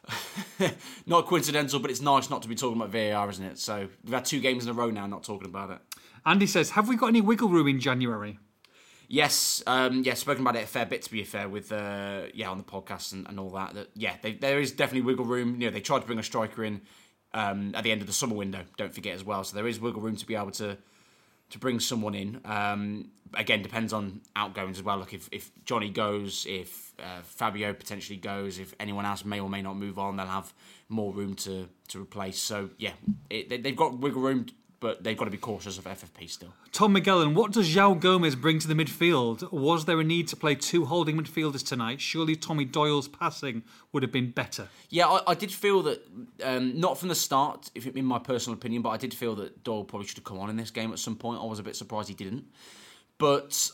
[1.06, 3.60] Not coincidental, but it's nice not to be talking about VAR, isn't it?
[3.60, 5.80] So we've had two games in a row now not talking about it.
[6.26, 8.40] Andy says, have we got any wiggle room in January?
[9.08, 12.50] Yes, um, yeah, spoken about it a fair bit to be fair with uh, yeah
[12.50, 13.74] on the podcast and, and all that.
[13.74, 15.60] That yeah, they, there is definitely wiggle room.
[15.60, 16.82] You know, they tried to bring a striker in
[17.34, 18.64] um, at the end of the summer window.
[18.78, 19.44] Don't forget as well.
[19.44, 20.78] So there is wiggle room to be able to
[21.52, 22.42] to bring someone in.
[22.46, 24.98] Um, again, depends on outgoings as well.
[24.98, 29.50] Look, if, if Jonny goes, if uh, Fabio potentially goes, if anyone else may or
[29.50, 30.54] may not move on, they'll have
[30.90, 32.40] more room to, to replace.
[32.40, 32.94] So, yeah,
[33.30, 34.48] it, they, they've got wiggle room
[34.82, 36.54] but they've got to be cautious of FFP still.
[36.72, 39.50] Tom McGillen, what does João Gomes bring to the midfield?
[39.52, 42.02] Was there a need to play two holding midfielders tonight?
[42.02, 43.62] Surely Tommy Doyle's passing
[43.94, 44.68] would have been better.
[44.90, 46.04] Yeah, I, I did feel that,
[46.44, 49.64] um, not from the start, if in my personal opinion, but I did feel that
[49.64, 51.40] Doyle probably should have come on in this game at some point.
[51.40, 52.46] I was a bit surprised he didn't.
[53.20, 53.70] But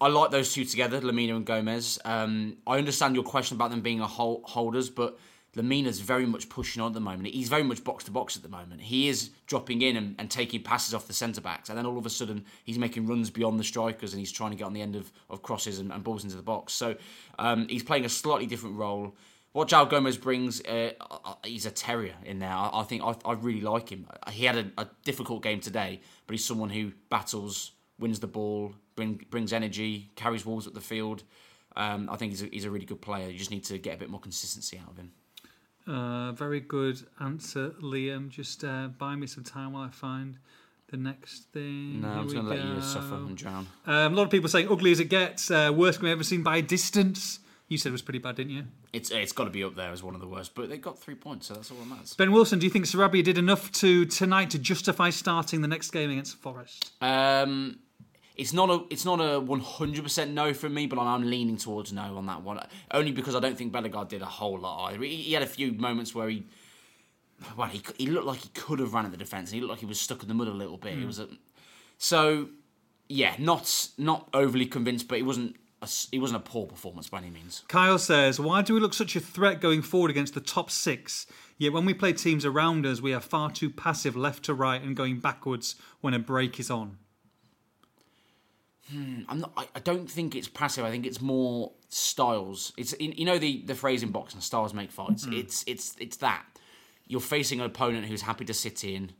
[0.00, 2.00] I like those two together, Lemina and Gomes.
[2.04, 5.20] Um, I understand your question about them being a holders, but
[5.56, 7.28] Lemina's very much pushing on at the moment.
[7.28, 8.80] He's very much box to box at the moment.
[8.80, 11.98] He is dropping in and, and taking passes off the centre backs, and then all
[11.98, 14.72] of a sudden he's making runs beyond the strikers and he's trying to get on
[14.72, 16.72] the end of, of crosses and, and balls into the box.
[16.72, 16.96] So
[17.38, 19.16] um, he's playing a slightly different role.
[19.52, 22.52] What João Gomes brings, uh, uh, he's a terrier in there.
[22.52, 24.06] I, I think I, I, really like him.
[24.30, 28.74] He had a, a, difficult game today, but he's someone who battles, wins the ball,
[28.94, 31.24] bring, brings energy, carries balls up the field.
[31.74, 33.28] Um, I think he's a, he's a really good player.
[33.28, 35.10] You just need to get a bit more consistency out of him.
[35.86, 38.28] Uh, very good answer, Liam.
[38.28, 40.38] Just uh, buy me some time while I find
[40.88, 42.02] the next thing.
[42.02, 43.66] No, I'm just going to let you suffer and drown.
[43.86, 46.42] Um, a lot of people saying ugly as it gets, uh, worst game ever seen
[46.42, 47.40] by distance.
[47.68, 48.64] You said it was pretty bad, didn't you?
[48.92, 50.98] It's it's got to be up there as one of the worst, but they got
[50.98, 52.14] three points, so that's all that matters.
[52.14, 55.92] Ben Wilson, do you think Sarabia did enough to tonight to justify starting the next
[55.92, 56.90] game against Forest?
[57.00, 57.78] Um,
[58.40, 61.58] it's not a it's not a one hundred percent no from me, but I'm leaning
[61.58, 62.58] towards no on that one.
[62.90, 65.04] Only because I don't think Bellegarde did a whole lot either.
[65.04, 66.46] He, he had a few moments where he,
[67.54, 69.72] well, he he looked like he could have run at the defence, and he looked
[69.72, 70.96] like he was stuck in the mud a little bit.
[70.96, 71.02] Mm.
[71.02, 71.28] It was a,
[71.98, 72.48] so
[73.10, 75.56] yeah, not not overly convinced, but it wasn't.
[75.82, 77.62] A, it wasn't a poor performance by any means.
[77.68, 81.26] Kyle says, "Why do we look such a threat going forward against the top six?
[81.58, 84.82] Yet when we play teams around us, we are far too passive left to right
[84.82, 86.96] and going backwards when a break is on."
[88.90, 89.52] Hmm, I'm not.
[89.56, 90.84] I, I, don't think it's passive.
[90.84, 92.72] I think it's more styles.
[92.76, 95.24] It's you know the the phrase in boxing, styles make fights.
[95.24, 95.38] Mm-hmm.
[95.38, 96.44] It's it's it's that
[97.06, 99.12] you're facing an opponent who's happy to sit in,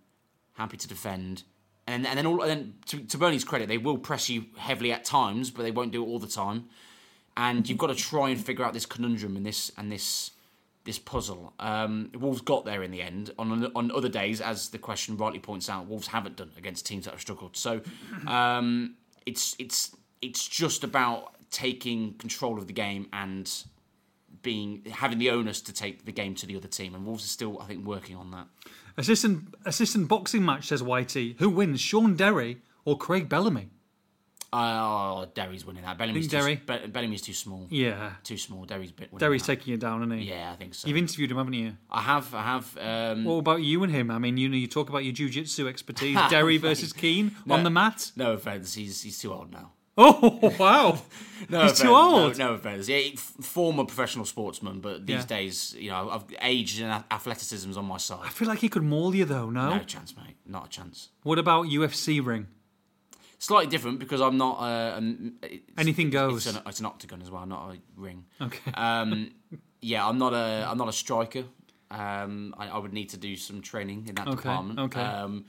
[0.54, 1.44] happy to defend,
[1.86, 4.92] and and then all and then to, to Burnley's credit, they will press you heavily
[4.92, 6.66] at times, but they won't do it all the time.
[7.36, 10.32] And you've got to try and figure out this conundrum and this and this
[10.84, 11.52] this puzzle.
[11.60, 13.32] Um, Wolves got there in the end.
[13.38, 17.04] On on other days, as the question rightly points out, Wolves haven't done against teams
[17.04, 17.56] that have struggled.
[17.56, 17.82] So.
[18.26, 18.96] Um,
[19.26, 23.64] it's it's it's just about taking control of the game and
[24.42, 26.94] being having the onus to take the game to the other team.
[26.94, 28.46] And Wolves are still, I think, working on that.
[28.96, 31.38] Assistant assistant boxing match says Whitey.
[31.38, 33.68] Who wins, Shaun Derry or Craig Bellamy?
[34.52, 35.96] Oh, Derry's winning that.
[35.96, 36.56] Bellamy's too, Derry?
[36.56, 37.66] Be- Bellamy's too small.
[37.70, 38.64] Yeah, too small.
[38.64, 39.16] Derry's bit.
[39.16, 39.58] Derry's that.
[39.58, 40.28] taking it down, isn't he?
[40.30, 40.88] Yeah, I think so.
[40.88, 41.76] You've interviewed him, haven't you?
[41.88, 42.34] I have.
[42.34, 42.78] I have.
[42.78, 43.24] Um...
[43.24, 44.10] What about you and him?
[44.10, 46.18] I mean, you know, you talk about your jiu-jitsu expertise.
[46.30, 48.10] Derry versus Keen no, on the mat.
[48.16, 49.72] No offense, he's he's too old now.
[50.02, 50.98] Oh wow!
[51.50, 52.38] no He's offense, too old.
[52.38, 52.88] No, no offense.
[52.88, 55.26] Yeah, former professional sportsman, but these yeah.
[55.26, 58.20] days, you know, I've age and athleticism's on my side.
[58.24, 59.50] I feel like he could maul you, though.
[59.50, 60.36] No, no chance, mate.
[60.46, 61.10] Not a chance.
[61.22, 62.46] What about UFC ring?
[63.42, 64.58] Slightly different because I'm not.
[64.60, 65.32] Uh, um,
[65.78, 66.46] Anything goes.
[66.46, 68.26] It's an, it's an, octagon as well, not a ring.
[68.40, 68.60] Okay.
[68.74, 69.30] Um,
[69.80, 70.66] yeah, I'm not a.
[70.68, 71.44] I'm not a striker.
[71.90, 74.36] Um, I, I, would need to do some training in that okay.
[74.36, 74.78] department.
[74.78, 75.00] Okay.
[75.00, 75.46] Um,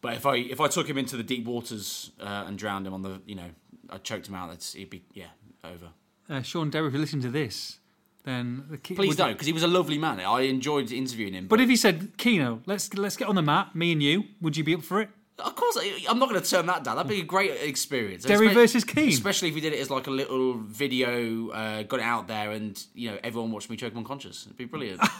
[0.00, 2.94] but if I if I took him into the deep waters uh, and drowned him
[2.94, 3.50] on the you know
[3.90, 4.50] I choked him out.
[4.50, 5.26] That's he'd be yeah
[5.64, 5.88] over.
[6.30, 7.80] Uh, Shaun Derry, if you listen to this,
[8.24, 10.20] then the key, please don't, because he was a lovely man.
[10.20, 11.48] I enjoyed interviewing him.
[11.48, 14.24] But, but if he said, "Keno, let's let's get on the mat, me and you,"
[14.40, 15.10] would you be up for it?
[15.38, 15.78] Of course,
[16.08, 16.96] I'm not going to turn that down.
[16.96, 18.24] That'd be a great experience.
[18.24, 21.98] Derry versus Keen, especially if we did it as like a little video, uh, got
[21.98, 24.44] it out there, and you know everyone watched me choke unconscious.
[24.46, 25.00] It'd be brilliant.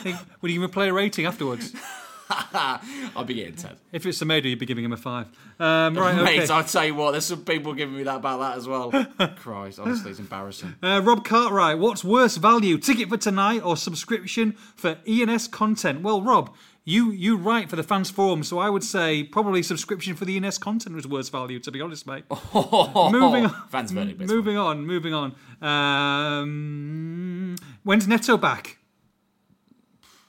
[0.04, 1.74] Would you even play a rating afterwards?
[2.30, 3.76] I'll be getting 10.
[3.92, 5.26] If it's Semedo, you'd be giving him a 5.
[5.58, 6.48] Um, right, Mate.
[6.48, 8.92] I'll tell you what, there's some people giving me that about that as well.
[9.36, 10.76] Christ, honestly, it's embarrassing.
[10.80, 16.02] Uh, Rob Cartwright, what's worse value, ticket for tonight or subscription for ENS content?
[16.02, 16.54] Well, Rob,
[16.90, 20.36] you you write for the fans forum, so I would say probably subscription for the
[20.36, 22.24] ENS content was worse value, to be honest, mate.
[22.54, 23.50] moving on.
[23.68, 24.20] Fans verdict.
[24.20, 25.34] Moving on, moving on.
[25.62, 28.78] Um, when's Neto back?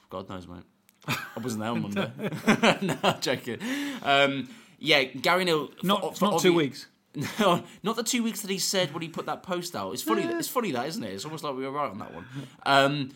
[0.10, 0.64] God knows, mate.
[1.08, 2.12] I wasn't there on Monday.
[2.82, 3.58] no, joking.
[4.04, 4.48] Um,
[4.78, 5.72] yeah, Gary O'Neill.
[5.82, 6.88] Not, for, not two weeks.
[7.40, 9.92] No, not the two weeks that he said when he put that post out.
[9.94, 10.24] It's funny.
[10.24, 11.14] It's funny that, isn't it?
[11.14, 12.26] It's almost like we were right on that one.
[12.66, 13.10] Um,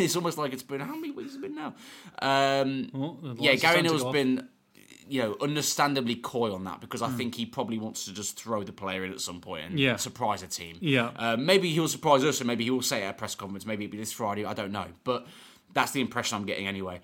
[0.04, 1.74] it's almost like it's been how many weeks has it been now?
[2.20, 4.48] Um, oh, yeah, Gary O'Neill's been
[5.10, 8.62] you know, understandably coy on that because I think he probably wants to just throw
[8.62, 9.80] the player in at some point and.
[9.80, 9.96] Yeah.
[9.96, 10.76] surprise a team.
[10.80, 11.10] Yeah.
[11.16, 13.66] Uh, maybe he'll surprise us, and maybe he will say it at a press conference.
[13.66, 14.44] Maybe it'll be this Friday.
[14.44, 15.26] I don't know, but
[15.74, 17.00] that's the impression I'm getting anyway.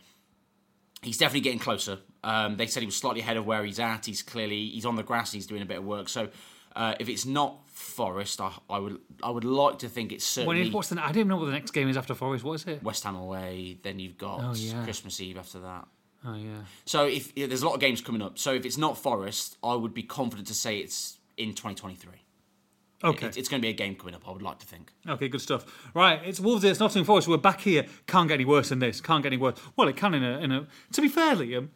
[1.02, 1.98] He's definitely getting closer.
[2.22, 4.06] Um, they said he was slightly ahead of where he's at.
[4.06, 5.32] He's clearly he's on the grass.
[5.32, 6.08] He's doing a bit of work.
[6.08, 6.28] So
[6.76, 10.44] uh, if it's not Forest, I, I would I would like to think it's When
[10.46, 10.98] certainly is, what's the?
[10.98, 12.42] I don't even know what the next game is after Forest.
[12.42, 12.82] What is it?
[12.82, 13.78] West Ham away.
[13.82, 14.82] Then you've got Oh, yeah.
[14.84, 15.86] Christmas Eve after that.
[16.24, 16.60] Oh yeah.
[16.86, 19.58] So if yeah, there's a lot of games coming up, so if it's not Forest,
[19.62, 22.12] I would be confident to say it's in 2023.
[23.04, 23.26] Okay.
[23.26, 24.26] It- it's going to be a game coming up.
[24.26, 24.90] I would like to think.
[25.06, 25.66] Okay, good stuff.
[25.94, 26.64] Right, it's Wolves.
[26.64, 27.28] It's Nottingham Forest.
[27.28, 27.84] We're back here.
[28.06, 29.02] Can't get any worse than this.
[29.02, 29.58] Can't get any worse.
[29.76, 30.38] Well, it can in a.
[30.38, 31.68] In a to be fair, Liam,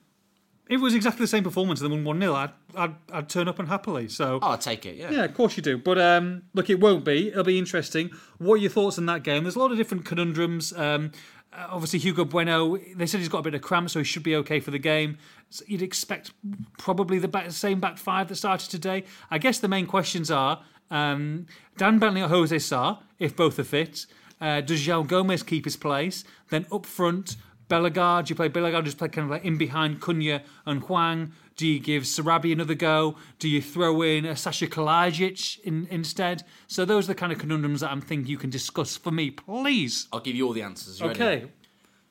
[0.70, 3.48] it was exactly the same performance and they won one 0 I'd, I'd I'd turn
[3.48, 4.08] up and happily.
[4.08, 4.38] So.
[4.40, 4.94] Oh, I'll take it.
[4.94, 5.10] Yeah.
[5.10, 5.76] Yeah, of course you do.
[5.76, 7.28] But um, look, it won't be.
[7.28, 8.10] It'll be interesting.
[8.38, 9.42] What are your thoughts on that game?
[9.42, 10.72] There's a lot of different conundrums.
[10.72, 11.10] Um,
[11.52, 14.22] uh, obviously, Hugo Bueno, they said he's got a bit of cramp, so he should
[14.22, 15.18] be okay for the game.
[15.48, 16.30] So you'd expect
[16.78, 19.02] probably the back, same back five that started today.
[19.28, 20.62] I guess the main questions are
[20.92, 21.46] um,
[21.76, 24.06] Dan Bentley or Jose Sá, if both are fit.
[24.40, 26.22] Uh, does João Gomes keep his place?
[26.48, 27.36] Then up front,
[27.70, 31.32] Bellegarde, do you play Bellegarde, just play kind of like in behind Cunha and Hwang?
[31.56, 33.16] Do you give Sarabi another go?
[33.38, 36.42] Do you throw in a Sasha Kalajdžić in, instead?
[36.66, 39.30] So those are the kind of conundrums that I'm thinking you can discuss for me,
[39.30, 40.08] please.
[40.12, 41.00] I'll give you all the answers.
[41.00, 41.06] You?
[41.10, 41.44] Okay.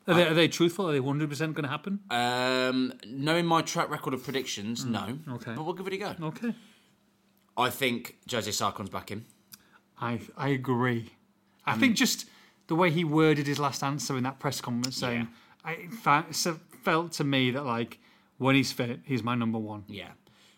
[0.08, 0.90] Are they, are they truthful?
[0.90, 2.00] Are they 100% going to happen?
[2.10, 5.02] Um, knowing my track record of predictions, no.
[5.02, 5.54] Hmm, okay.
[5.56, 6.16] But we'll give it a go.
[6.22, 6.56] Okay.
[7.58, 9.26] I think Jose Sarkon's back in.
[10.00, 11.12] I I agree.
[11.66, 12.26] I think just
[12.68, 15.28] the way he worded his last answer in that press conference, saying,
[15.64, 18.00] I, it fa- so- felt to me that like
[18.38, 19.84] when he's fit, he's my number one.
[19.88, 20.10] Yeah.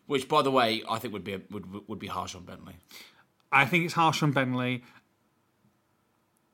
[0.08, 2.76] Which, by the way, I think would be would would be harsh on Bentley.
[3.52, 4.84] I think it's harsh on Bentley.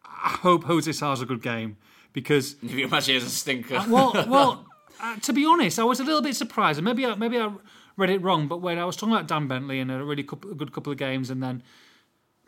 [0.05, 1.77] I hope Jose Sá's a good game
[2.13, 3.83] because If you imagine he has a stinker.
[3.89, 4.65] well, well,
[4.99, 7.51] uh, to be honest, I was a little bit surprised, and maybe I, maybe I
[7.97, 8.47] read it wrong.
[8.47, 10.91] But when I was talking about Dan Bentley and a really couple, a good couple
[10.91, 11.63] of games, and then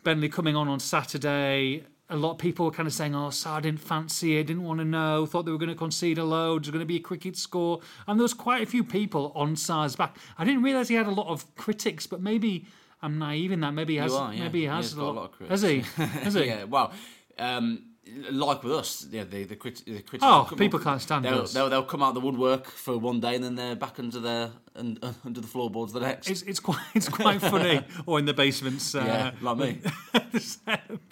[0.03, 3.59] Bentley coming on on Saturday, a lot of people were kind of saying, "Oh, Sá
[3.59, 6.63] didn't fancy it, didn't want to know, thought they were going to concede a load,
[6.63, 9.55] there's going to be a cricket score," and there was quite a few people on
[9.55, 10.17] Sá's back.
[10.37, 12.65] I didn't realise he had a lot of critics, but maybe.
[13.01, 13.71] I'm naive in that.
[13.71, 14.13] Maybe he has.
[14.13, 14.43] Are, yeah.
[14.43, 15.61] Maybe he He has has got a lot of critics.
[15.61, 15.79] Has he?
[16.03, 16.45] Has he?
[16.47, 16.65] yeah.
[16.65, 16.91] Well,
[17.37, 17.83] um,
[18.31, 20.23] like with us, yeah, the the, crit- the critics.
[20.23, 21.53] Oh, people up- can't stand they'll, us.
[21.53, 24.51] They'll, they'll come out the woodwork for one day and then they're back under their
[24.75, 26.29] and uh, under the floorboards the next.
[26.29, 28.95] It's, it's quite it's quite funny, or in the basements.
[28.95, 29.81] Uh, yeah, like me.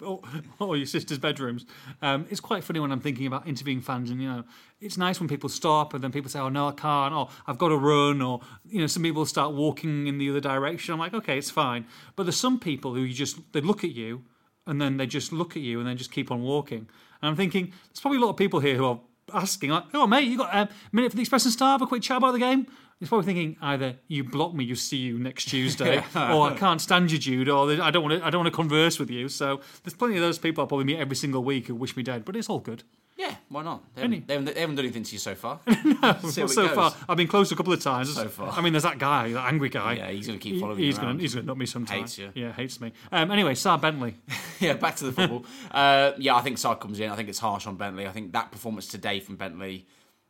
[0.02, 0.20] or,
[0.58, 1.66] or your sister's bedrooms.
[2.02, 4.44] Um, it's quite funny when I'm thinking about interviewing fans, and you know,
[4.80, 7.58] it's nice when people stop and then people say, "Oh no, I can't," or "I've
[7.58, 10.94] got to run," or you know, some people start walking in the other direction.
[10.94, 11.86] I'm like, okay, it's fine.
[12.16, 14.24] But there's some people who you just they look at you
[14.68, 16.86] and then they just look at you and then just keep on walking.
[17.20, 19.00] And I'm thinking, there's probably a lot of people here who are
[19.34, 21.72] asking, like, "Oh mate, you got a minute for the Express and Star?
[21.72, 22.66] Have a quick chat about the game."
[23.00, 26.80] He's probably thinking either you block me, you see you next Tuesday, or I can't
[26.80, 29.28] stand you, Jude, or I don't want to, I don't want to converse with you.
[29.28, 32.02] So there's plenty of those people I probably meet every single week who wish me
[32.02, 32.82] dead, but it's all good.
[33.18, 33.82] Yeah, why not?
[33.96, 35.58] They haven't, they, haven't, they haven't done anything to you so far.
[35.66, 36.74] Well, See how it so goes.
[36.76, 38.14] far, I've been close a couple of times.
[38.14, 38.50] So far.
[38.50, 39.94] I mean, there's that guy, that angry guy.
[39.94, 41.20] Yeah, he's going to keep He- following he's around.
[41.20, 41.98] he's gonna knock me sometime.
[41.98, 42.30] Hates you.
[42.34, 42.92] Yeah, hates me.
[43.10, 44.14] Um, anyway, Sá Bentley.
[44.60, 45.44] yeah, back to the football.
[45.72, 47.10] uh, yeah, I think Sá comes in.
[47.10, 48.06] I think it's harsh on Bentley.
[48.06, 49.86] I think that performance today from Bentley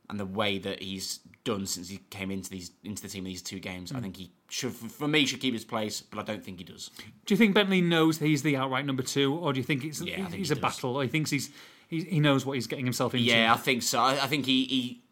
[0.09, 3.31] and the way that he's done since he came into these into the team in
[3.33, 3.97] these two games, Mm.
[3.99, 6.01] I think he should, for me, should keep his place.
[6.01, 6.91] But I don't think he does.
[7.27, 10.01] Do you think Bentley knows he's the outright number two, or do you think it's
[10.01, 11.51] Yeah, think he's he a battle, or he thinks he's
[11.89, 13.27] he, he knows what he's getting himself into?
[13.27, 13.99] Yeah, I think so.
[13.99, 15.03] I, I think he he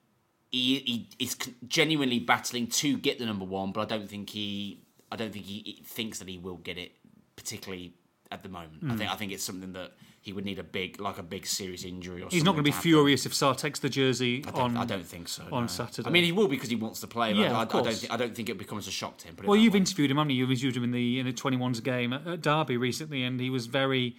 [0.53, 4.81] he, he is genuinely battling to get the number one, but I don't think he
[5.11, 6.93] I don't think he, thinks that he will get it,
[7.37, 7.95] particularly
[8.31, 8.81] at the moment.
[8.81, 8.93] Hmm.
[8.93, 11.47] I think I think it's something that he would need a big like a big
[11.47, 12.29] serious injury or.
[12.31, 12.83] He's not going to be happen.
[12.83, 14.77] furious if Sá takes the jersey I don't, on.
[14.77, 15.45] I don't think so.
[15.53, 15.67] on no.
[15.69, 16.09] Saturday.
[16.09, 17.33] I mean, he will because he wants to play.
[17.33, 17.93] But Yeah, I, I don't.
[17.93, 19.37] Think, I don't think it becomes a shock to him.
[19.45, 19.79] Well, you've way.
[19.79, 20.37] interviewed him, haven't you?
[20.37, 23.51] You've interviewed him in the in the 21s game at, at Derby recently, and he
[23.51, 24.17] was very,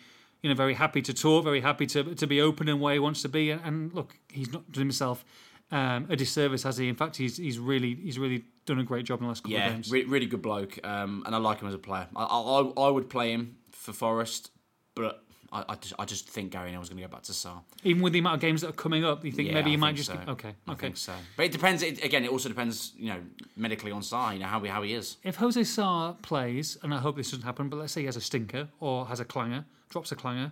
[0.47, 2.99] you know, very happy to talk, very happy to to be open in where he
[2.99, 3.51] wants to be.
[3.51, 5.25] And, and look, he's not done himself
[5.71, 6.87] um, a disservice, has he?
[6.87, 9.57] In fact, he's he's really he's really done a great job in the last couple
[9.57, 9.91] of Yeah, games.
[9.91, 12.07] re- really good bloke, um, and I like him as a player.
[12.15, 14.51] I, I, I would play him for Forest,
[14.95, 17.59] but I, I, just, I just think Gary O'Neill's going to go back to Sá.
[17.83, 19.71] Even with the amount of games that are coming up, you think Yeah, maybe I
[19.71, 20.19] he might just so.
[20.27, 20.81] okay, I okay.
[20.87, 21.13] think so.
[21.37, 21.83] But it depends.
[21.83, 23.21] It, again, it also depends, you know,
[23.55, 24.31] medically on Sá.
[24.31, 25.17] You know how he how he is.
[25.23, 28.17] If Jose Sá plays, and I hope this doesn't happen, but let's say he has
[28.17, 30.51] a stinker or has a clanger, drops a clanger,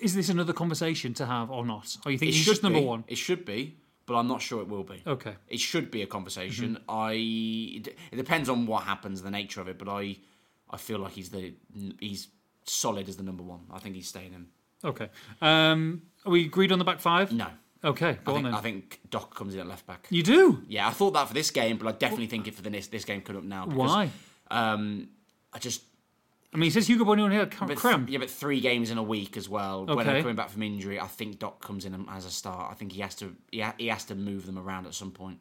[0.00, 1.96] is this another conversation to have or not?
[2.04, 2.84] Or you think It he's just number be.
[2.84, 3.04] one?
[3.08, 5.02] It should be, but I'm not sure it will be.
[5.06, 5.34] Okay.
[5.48, 6.76] It should be a conversation.
[6.76, 6.90] Mm-hmm.
[6.90, 7.12] I.
[7.14, 10.16] It, it depends on what happens, the nature of it, but I,
[10.70, 11.54] I feel like he's the
[11.98, 12.28] he's
[12.70, 13.60] solid as the number one.
[13.72, 14.46] I think he's staying in.
[14.84, 15.08] Okay.
[15.42, 17.32] Um, are we agreed on the back five?
[17.32, 17.46] No,
[17.82, 18.54] Okay, go I on think, then.
[18.54, 20.06] I think Doc comes in at left back.
[20.10, 20.62] you do?
[20.68, 22.88] Yeah, I thought that for this game, but I definitely think it for the this,
[22.88, 23.64] this game coming up now.
[23.66, 24.10] because, Why?
[24.50, 25.08] Um,
[25.52, 25.82] I just
[26.52, 28.10] I mean, he says Hugo Bueno had but cramp.
[28.10, 29.82] yeah, but three games in a week as well.
[29.82, 29.94] Okay.
[29.94, 32.70] When they're coming back from injury, I think Doc comes in as a start.
[32.72, 35.12] I think he has to he, ha- he has to move them around at some
[35.12, 35.38] point.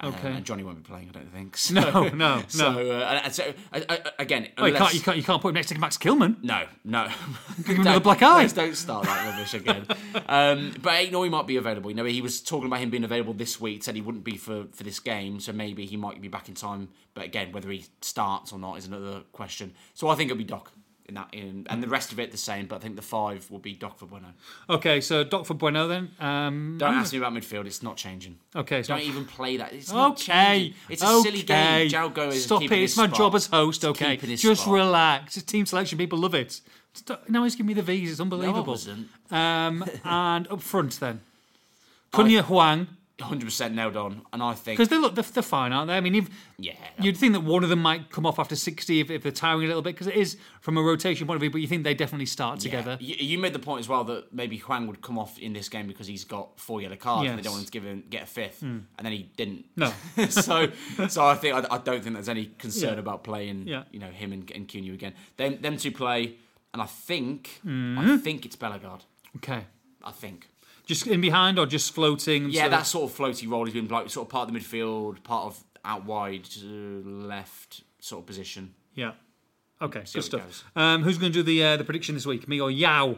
[0.00, 0.32] Uh, Okay.
[0.32, 1.56] and Jonny won't be playing, I don't think.
[1.56, 2.90] So, No, no, So, no.
[3.00, 5.54] uh, and so uh, uh, again, Oh, you, can't, you, can't, you can't put him
[5.54, 6.42] next to Max Kilman.
[6.42, 7.08] No, no.
[7.66, 8.42] Give him another black eye.
[8.42, 9.86] Let's don't start that rubbish again.
[10.28, 11.90] um, but I know he might be available.
[11.90, 13.82] You know, he was talking about him being available this week.
[13.82, 16.54] Said he wouldn't be for, for this game, so maybe he might be back in
[16.54, 16.88] time.
[17.14, 19.74] But again, whether he starts or not is another question.
[19.94, 20.72] So I think it'll be Doc
[21.08, 22.66] in that, in, and the rest of it the same.
[22.66, 24.28] But I think the five will be Doc for Bueno.
[24.68, 26.10] Okay, so Doc for Bueno then.
[26.20, 28.38] Um, Don't ask me about midfield; it's not changing.
[28.54, 29.72] okay, so Don't even play that.
[29.72, 30.74] It's not Okay, changing.
[30.90, 31.22] It's a okay.
[31.30, 32.12] silly game.
[32.12, 32.72] Gomes is Stop it.
[32.72, 33.84] It's my job as host.
[33.84, 34.74] Okay, just spot.
[34.74, 35.36] relax.
[35.36, 35.98] It's team selection.
[35.98, 36.60] People love it.
[37.28, 38.10] Now he's giving me the V's.
[38.10, 38.72] It's No, unbelievable.
[38.72, 39.08] wasn't.
[39.30, 41.20] um, and up front then,
[42.12, 42.88] Cunha Hwang,
[43.18, 45.96] 100% nailed on, and I think because they look they're, they're fine, aren't they?
[45.96, 49.00] I mean, if, yeah, you'd think that one of them might come off after sixty
[49.00, 51.40] if, if they're tiring a little bit, because it is from a rotation point of
[51.40, 51.50] view.
[51.50, 52.96] But you think they definitely start together.
[53.00, 55.68] You, you made the point as well that maybe Huang would come off in this
[55.68, 57.44] game because he's got four yellow cards and they Hmm.
[57.44, 59.64] don't want to give him get a fifth, and then he didn't.
[59.76, 59.92] No.
[60.28, 60.68] so,
[61.08, 63.00] so I think I, I don't think there's any concern Yeah.
[63.00, 63.66] about playing.
[63.66, 63.82] Yeah.
[63.90, 65.14] You know him and, and Cunha again.
[65.36, 66.36] Them them two play,
[66.72, 67.98] and I think Hmm.
[67.98, 69.02] I think it's Bellegarde.
[69.38, 69.64] Okay,
[70.04, 70.46] I think.
[70.88, 72.50] Just in behind or just floating?
[72.50, 73.64] Yeah, so- that sort of floaty role.
[73.66, 77.82] He's been like sort of part of the midfield, part of out wide to left
[78.00, 78.74] sort of position.
[78.94, 79.12] yeah.
[79.80, 80.64] Okay, See good stuff.
[80.74, 82.48] Um, who's going to do the uh, the prediction this week?
[82.48, 83.16] Me or Yao?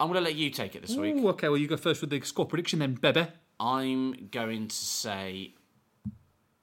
[0.00, 1.14] I'm going to let you take it this week.
[1.24, 3.28] Okay, well you go first with the score prediction then, Bebe.
[3.60, 5.54] I'm going to say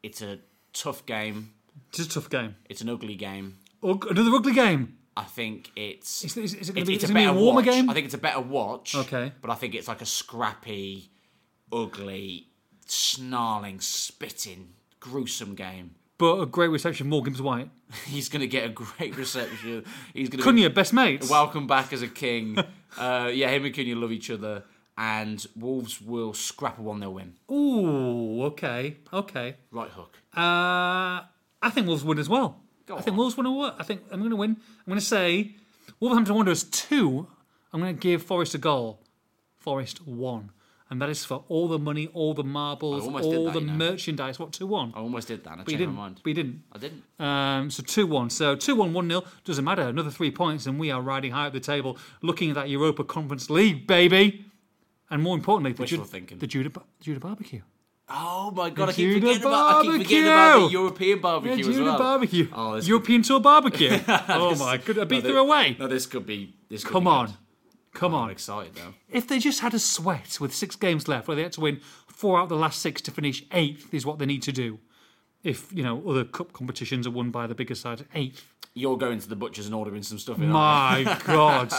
[0.03, 0.39] it's a
[0.73, 1.53] tough game.
[1.89, 2.55] It's a tough game.
[2.69, 3.59] It's an ugly game.
[3.81, 4.97] Ug- another ugly game.
[5.21, 7.41] I think it's Is, is, is it to be, it's a it better be a
[7.41, 7.65] warmer watch.
[7.65, 7.89] game?
[7.89, 8.95] I think it's a better watch.
[8.95, 9.31] Okay.
[9.41, 11.11] But I think it's like a scrappy,
[11.71, 12.47] ugly,
[12.85, 15.95] snarling, spitting, gruesome game.
[16.17, 17.69] but a great reception, Morgan's White.
[18.05, 19.83] He's going to get a great reception.
[20.13, 21.29] He's going to Cunha, best mates.
[21.29, 22.57] welcome back as a king.
[22.97, 24.63] uh, yeah, him and Cunha love each other.
[24.97, 27.33] And Wolves will scrap a 1 0 win.
[27.49, 29.55] Ooh, okay, okay.
[29.71, 30.17] Right hook.
[30.35, 31.25] Uh,
[31.63, 32.59] I think Wolves win as well.
[32.91, 33.17] Go I think on.
[33.17, 33.47] Wolves win.
[33.79, 34.51] I think I'm going to win.
[34.51, 35.55] I'm going to say
[35.99, 37.27] Wolverhampton Wanderers two.
[37.71, 38.99] I'm going to give Forest a goal.
[39.57, 40.49] Forest one,
[40.89, 43.53] and that is for all the money, all the marbles, I almost did all that,
[43.53, 43.73] the you know.
[43.73, 44.39] merchandise.
[44.39, 44.91] What two one?
[44.95, 45.51] I almost did that.
[45.53, 45.93] I But you changed didn't.
[45.95, 46.19] my mind.
[46.23, 46.63] But you didn't.
[46.73, 47.03] I didn't.
[47.19, 48.29] Um, so 2 1.
[48.31, 49.23] So 2 1, 1 0.
[49.45, 49.83] Doesn't matter.
[49.83, 53.03] Another three points, and we are riding high up the table, looking at that Europa
[53.03, 54.45] Conference League, baby.
[55.11, 56.39] And more importantly, the, Wishful thinking.
[56.39, 57.61] the Judah, Judah barbecue.
[58.13, 58.89] Oh my god!
[58.89, 59.75] I keep forgetting about.
[59.75, 60.79] I keep forgetting about the barbecue!
[60.79, 61.97] European Yeah, barbecue as Judah well.
[61.97, 62.47] barbecue.
[62.53, 63.89] Oh, this European tour barbecue.
[64.29, 64.99] oh my god!
[64.99, 65.75] I beat no, through thi- away.
[65.79, 66.55] No, this could be.
[66.69, 67.25] This could Come be on.
[67.27, 67.35] good.
[67.93, 68.29] Come I'm on.
[68.29, 68.93] excited now.
[69.09, 71.79] If they just had a sweat with six games left, where they had to win
[72.07, 74.79] four out of the last six to finish eighth, is what they need to do.
[75.43, 78.45] If, you know, other cup competitions are won by the bigger side, eighth.
[78.75, 80.37] You're going to the butcher's and ordering some stuff.
[80.37, 81.73] In, My God.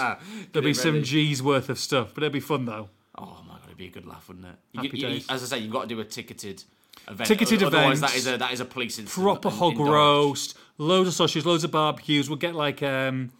[0.52, 1.02] There'll be some.
[1.02, 2.90] G's worth of stuff, but it'll be fun though.
[3.18, 4.54] Oh my god, it'd be a good laugh, wouldn't it?
[4.72, 5.26] You- Happy you- days.
[5.28, 6.64] as I say, you've got to do a ticketed
[7.08, 7.28] event.
[7.28, 8.26] Ticketed Otherwise, that events.
[8.26, 9.22] is a that is a police incident.
[9.24, 12.28] Proper in- hog roast, loads of sausages, loads of barbecues.
[12.30, 13.30] We'll get like um,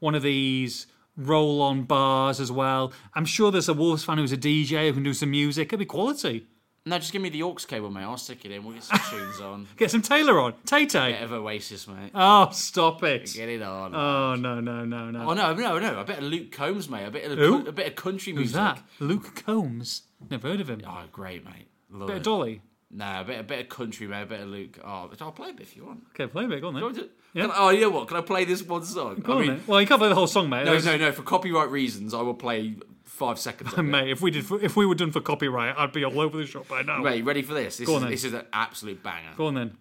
[0.00, 2.92] one of these roll on bars as well.
[3.14, 5.68] I'm sure there's a Wolves fan who's a DJ who can do some music.
[5.68, 6.46] It'll be quality.
[6.86, 8.02] No, just give me the aux cable, mate.
[8.02, 8.62] I'll stick it in.
[8.62, 9.66] We'll get some tunes on.
[9.78, 10.52] Get some Taylor on.
[10.66, 11.12] Tay Tay.
[11.12, 12.10] Bit of Oasis, mate.
[12.14, 13.32] Oh, stop it.
[13.32, 13.94] Get it on.
[13.94, 15.30] Oh, no, no, no, no.
[15.30, 16.00] Oh no, no, no!
[16.00, 17.06] A bit of Luke Combs, mate.
[17.06, 17.66] A bit of Who?
[17.66, 18.48] a bit of country music.
[18.48, 18.82] Who's that?
[19.00, 20.02] Luke Combs.
[20.30, 20.82] Never heard of him.
[20.86, 21.68] Oh, great, mate.
[21.90, 22.16] Love Bit it.
[22.18, 22.60] of Dolly.
[22.90, 24.22] No, a bit, a bit of country, mate.
[24.22, 24.78] A bit of Luke.
[24.84, 26.02] Oh, I'll play a bit if you want.
[26.10, 26.60] Okay, play a bit.
[26.60, 27.08] Go on then.
[27.32, 27.42] Yeah.
[27.44, 28.08] Can I- oh, you know what?
[28.08, 29.16] Can I play this one song?
[29.20, 29.62] Go I on mean, then.
[29.66, 30.66] Well, you can't play the whole song, mate.
[30.66, 31.12] no, no, no.
[31.12, 32.76] For copyright reasons, I will play
[33.14, 33.72] five seconds.
[33.72, 33.82] Of it.
[33.82, 36.46] Mate, if we did, if we were done for copyright, I'd be all over the
[36.46, 36.98] shop by now.
[36.98, 37.78] Mate, ready for this?
[37.78, 38.10] This Go on is then.
[38.10, 39.30] this is an absolute banger.
[39.36, 39.76] Go on then.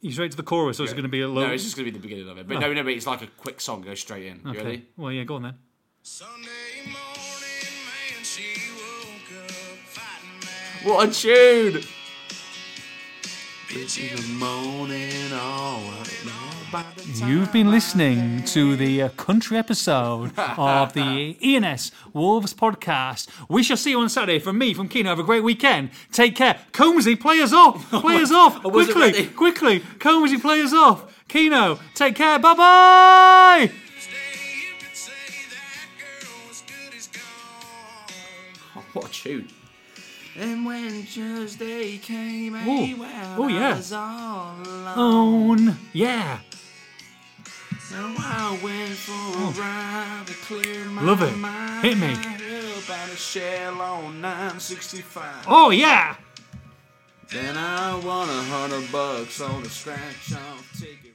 [0.00, 1.46] You straight to the chorus, or is it going to be a low?
[1.46, 2.46] No, it's just gonna be the beginning of it.
[2.46, 2.60] But oh.
[2.60, 3.82] no, no, but it's like a quick song.
[3.82, 4.40] Go straight in.
[4.44, 4.62] You okay.
[4.62, 4.86] ready?
[4.96, 5.54] Well, yeah, go on then.
[6.02, 9.50] Sunday morning, man, she woke up
[9.86, 10.86] fighting mad.
[10.86, 11.82] What a tune!
[13.68, 15.80] Bitch in the morning, all
[17.24, 23.28] You've been listening to the uh, country episode of the ENS Wolves podcast.
[23.48, 24.38] We shall see you on Saturday.
[24.40, 25.90] From me, from Keno, have a great weekend.
[26.12, 26.60] Take care.
[26.72, 27.88] Combsy, play us off.
[27.90, 28.62] Play us off.
[28.62, 29.80] Quickly, quickly.
[29.80, 31.24] Combsy, play us off.
[31.28, 32.38] Keno, take care.
[32.38, 33.66] Bye bye.
[33.70, 34.12] Tuesday,
[34.68, 35.12] you could say
[35.50, 38.84] that girl was good as gone.
[38.92, 39.48] What a tune!
[40.38, 43.00] And when Tuesday came, Ooh.
[43.00, 43.72] well, Oh, yeah.
[43.72, 44.94] I was all alone.
[45.68, 45.76] Own.
[45.92, 46.38] Yeah.
[47.88, 49.54] So I went for a oh.
[49.58, 51.36] ride to clear my Love it.
[51.36, 51.84] mind.
[51.86, 52.12] Hit me.
[52.12, 55.46] Up and a shell on 965.
[55.48, 56.16] Oh yeah.
[57.32, 61.14] Then I won a hundred bucks on a scratch off ticket.